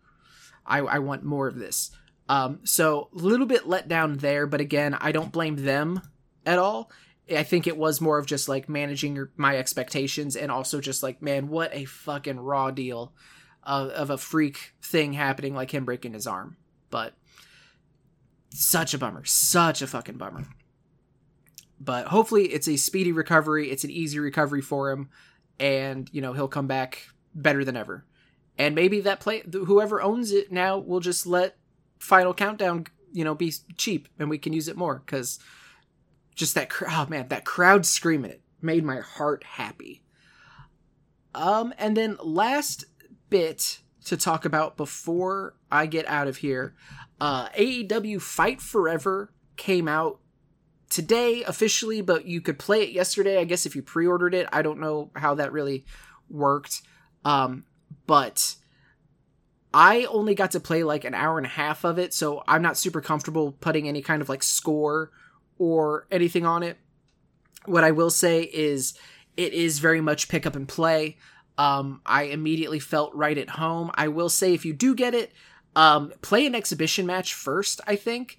[0.66, 1.90] I I want more of this.
[2.28, 6.00] Um, so a little bit let down there, but again, I don't blame them
[6.46, 6.90] at all.
[7.30, 11.02] I think it was more of just like managing your, my expectations and also just
[11.02, 13.14] like, man, what a fucking raw deal.
[13.64, 16.56] Of, of a freak thing happening like him breaking his arm.
[16.90, 17.14] But
[18.50, 20.44] such a bummer, such a fucking bummer.
[21.80, 25.10] But hopefully it's a speedy recovery, it's an easy recovery for him
[25.58, 28.04] and you know he'll come back better than ever.
[28.56, 31.56] And maybe that play whoever owns it now will just let
[31.98, 35.38] Final Countdown, you know, be cheap and we can use it more cuz
[36.34, 40.02] just that oh man, that crowd screaming it made my heart happy.
[41.34, 42.84] Um and then last
[43.34, 46.74] bit to talk about before I get out of here.
[47.20, 50.20] Uh AEW Fight Forever came out
[50.94, 53.40] today officially, but you could play it yesterday.
[53.40, 55.84] I guess if you pre-ordered it, I don't know how that really
[56.30, 56.82] worked.
[57.24, 57.64] Um,
[58.06, 58.54] but
[59.72, 62.62] I only got to play like an hour and a half of it, so I'm
[62.62, 65.10] not super comfortable putting any kind of like score
[65.58, 66.78] or anything on it.
[67.66, 68.94] What I will say is
[69.36, 71.16] it is very much pick up and play.
[71.56, 73.90] Um, I immediately felt right at home.
[73.94, 75.32] I will say if you do get it,
[75.76, 78.38] um, play an exhibition match first, I think,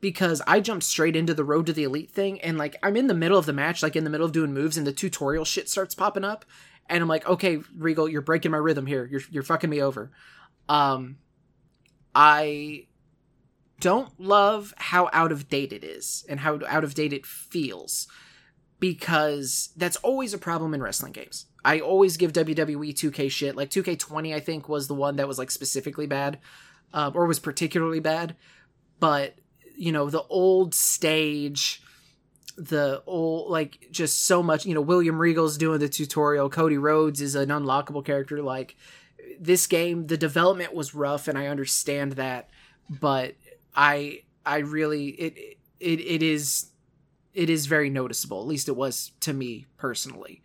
[0.00, 3.06] because I jumped straight into the road to the elite thing and like I'm in
[3.06, 5.44] the middle of the match, like in the middle of doing moves and the tutorial
[5.44, 6.44] shit starts popping up
[6.88, 9.06] and I'm like, okay, Regal, you're breaking my rhythm here.
[9.10, 10.10] You're you're fucking me over.
[10.68, 11.16] Um
[12.14, 12.86] I
[13.80, 18.06] don't love how out of date it is and how out of date it feels
[18.78, 21.46] because that's always a problem in wrestling games.
[21.66, 23.56] I always give WWE 2K shit.
[23.56, 26.38] Like 2K20, I think, was the one that was like specifically bad,
[26.94, 28.36] uh, or was particularly bad.
[29.00, 29.34] But
[29.76, 31.82] you know the old stage
[32.56, 36.48] the old like just so much you know william regal's doing the tutorial.
[36.48, 38.42] Cody rhodes is an unlockable character.
[38.42, 38.76] Like
[39.38, 42.48] this game the development was rough and i understand that.
[42.88, 43.34] But
[43.74, 46.70] i i really it it, it is
[47.34, 48.40] it is very noticeable.
[48.40, 50.42] At least it was to me personally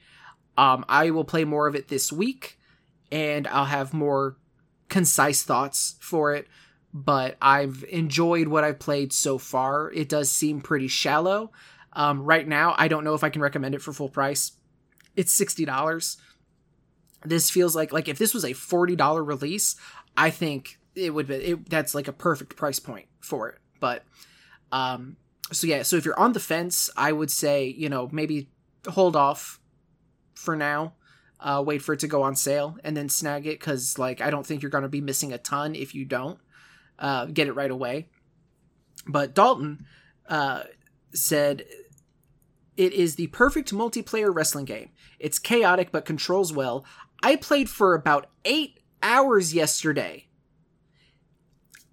[0.58, 2.60] um i will play more of it this week
[3.12, 4.38] and i'll have more
[4.90, 6.48] concise thoughts for it
[6.94, 9.92] but I've enjoyed what I've played so far.
[9.92, 11.52] It does seem pretty shallow.
[11.94, 14.54] Um, right now, I don't know if I can recommend it for full price.
[15.16, 16.18] It's sixty dollars.
[17.24, 19.76] This feels like like if this was a forty dollar release,
[20.18, 23.60] I think it would be it, that's like a perfect price point for it.
[23.80, 24.04] But
[24.72, 25.18] um,
[25.52, 28.50] so yeah, so if you're on the fence, I would say you know maybe
[28.88, 29.60] hold off
[30.42, 30.94] for now.
[31.40, 34.30] Uh, wait for it to go on sale and then snag it because like I
[34.30, 36.40] don't think you're gonna be missing a ton if you don't
[37.00, 38.10] uh, get it right away.
[39.08, 39.86] But Dalton
[40.28, 40.64] uh,
[41.14, 41.66] said
[42.78, 44.90] it is the perfect multiplayer wrestling game.
[45.20, 46.86] It's chaotic but controls well.
[47.24, 50.28] I played for about eight hours yesterday.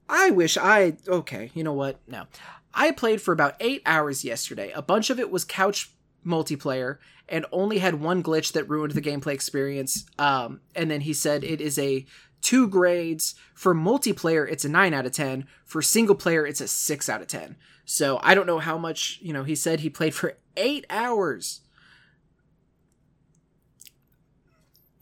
[0.09, 0.96] I wish I.
[1.07, 2.01] Okay, you know what?
[2.07, 2.24] No.
[2.72, 4.70] I played for about eight hours yesterday.
[4.74, 5.90] A bunch of it was couch
[6.24, 6.99] multiplayer
[7.29, 10.07] and only had one glitch that ruined the gameplay experience.
[10.18, 12.07] Um, and then he said it is a
[12.41, 13.35] two grades.
[13.55, 15.47] For multiplayer, it's a 9 out of 10.
[15.64, 17.57] For single player, it's a 6 out of 10.
[17.85, 21.61] So I don't know how much, you know, he said he played for eight hours.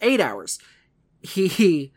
[0.01, 0.59] Eight hours.
[1.21, 1.93] He.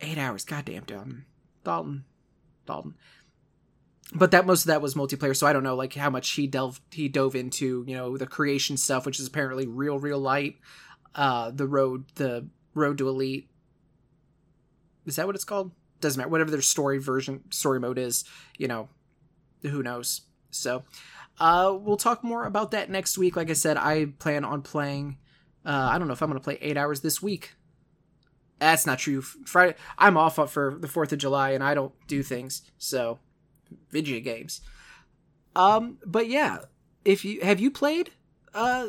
[0.00, 0.44] Eight hours.
[0.44, 1.24] Goddamn, Dalton.
[1.64, 2.04] Dalton.
[2.66, 2.94] Dalton.
[4.14, 6.46] But that most of that was multiplayer, so I don't know like how much he
[6.46, 10.56] delved he dove into, you know, the creation stuff, which is apparently real, real light.
[11.14, 12.46] Uh the road the
[12.76, 13.48] Road to Elite.
[15.06, 15.72] Is that what it's called?
[16.00, 16.28] Doesn't matter.
[16.28, 18.24] Whatever their story version, story mode is,
[18.58, 18.88] you know,
[19.62, 20.22] who knows.
[20.50, 20.84] So,
[21.40, 23.34] uh, we'll talk more about that next week.
[23.34, 25.16] Like I said, I plan on playing.
[25.64, 27.54] Uh, I don't know if I'm to play eight hours this week.
[28.58, 29.22] That's not true.
[29.22, 32.62] Friday, I'm off for the Fourth of July, and I don't do things.
[32.78, 33.18] So,
[33.90, 34.60] video games.
[35.54, 36.58] Um, but yeah,
[37.04, 38.10] if you have you played
[38.54, 38.88] uh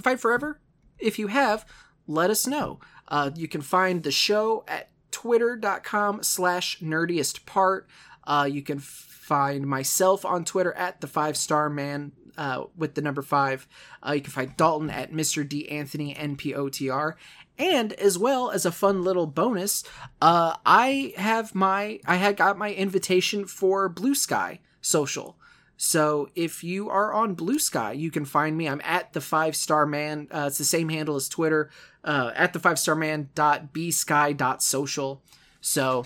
[0.00, 0.60] Fight Forever?
[0.98, 1.66] If you have,
[2.06, 2.80] let us know.
[3.08, 7.88] Uh, you can find the show at twitter.com slash nerdiest part.
[8.24, 13.02] Uh, you can find myself on Twitter at the five star man uh, with the
[13.02, 13.66] number five.
[14.06, 15.48] Uh, you can find Dalton at Mr.
[15.48, 17.14] D Anthony NPOTR.
[17.58, 19.82] And as well as a fun little bonus,
[20.20, 25.36] uh, I have my I had got my invitation for Blue Sky social.
[25.78, 28.68] So if you are on Blue Sky, you can find me.
[28.68, 30.28] I'm at the five star man.
[30.30, 31.70] Uh, it's the same handle as Twitter,
[32.04, 35.22] uh, at the five star man dot b sky dot social.
[35.60, 36.04] So,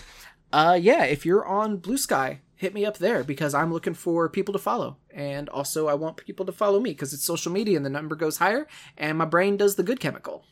[0.51, 4.27] uh, yeah, if you're on Blue Sky, hit me up there because I'm looking for
[4.27, 7.77] people to follow, and also I want people to follow me because it's social media
[7.77, 10.43] and the number goes higher, and my brain does the good chemical.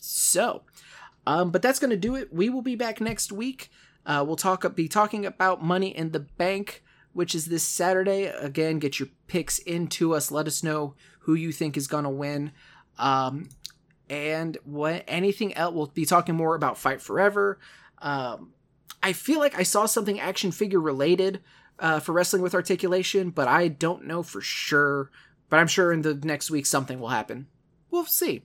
[0.00, 0.62] So,
[1.26, 2.32] um, but that's gonna do it.
[2.32, 3.70] We will be back next week.
[4.06, 6.82] Uh, we'll talk be talking about money in the bank
[7.12, 8.24] which is this Saturday.
[8.26, 10.30] Again, get your picks into us.
[10.30, 12.52] Let us know who you think is going to win.
[12.98, 13.48] Um,
[14.08, 15.74] and what anything else.
[15.74, 17.58] We'll be talking more about Fight Forever.
[17.98, 18.52] Um,
[19.02, 21.40] I feel like I saw something action figure related
[21.78, 25.10] uh, for Wrestling with Articulation, but I don't know for sure.
[25.48, 27.46] But I'm sure in the next week something will happen.
[27.90, 28.42] We'll see.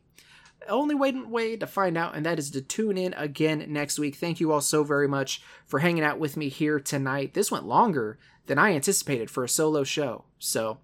[0.67, 4.15] Only way, way to find out, and that is to tune in again next week.
[4.15, 7.33] Thank you all so very much for hanging out with me here tonight.
[7.33, 10.25] This went longer than I anticipated for a solo show.
[10.39, 10.79] So,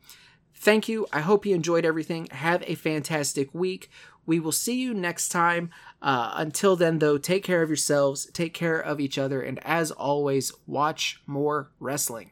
[0.55, 1.07] thank you.
[1.11, 2.27] I hope you enjoyed everything.
[2.31, 3.89] Have a fantastic week.
[4.25, 5.71] We will see you next time.
[6.01, 9.91] Uh, until then, though, take care of yourselves, take care of each other, and as
[9.91, 12.19] always, watch more wrestling.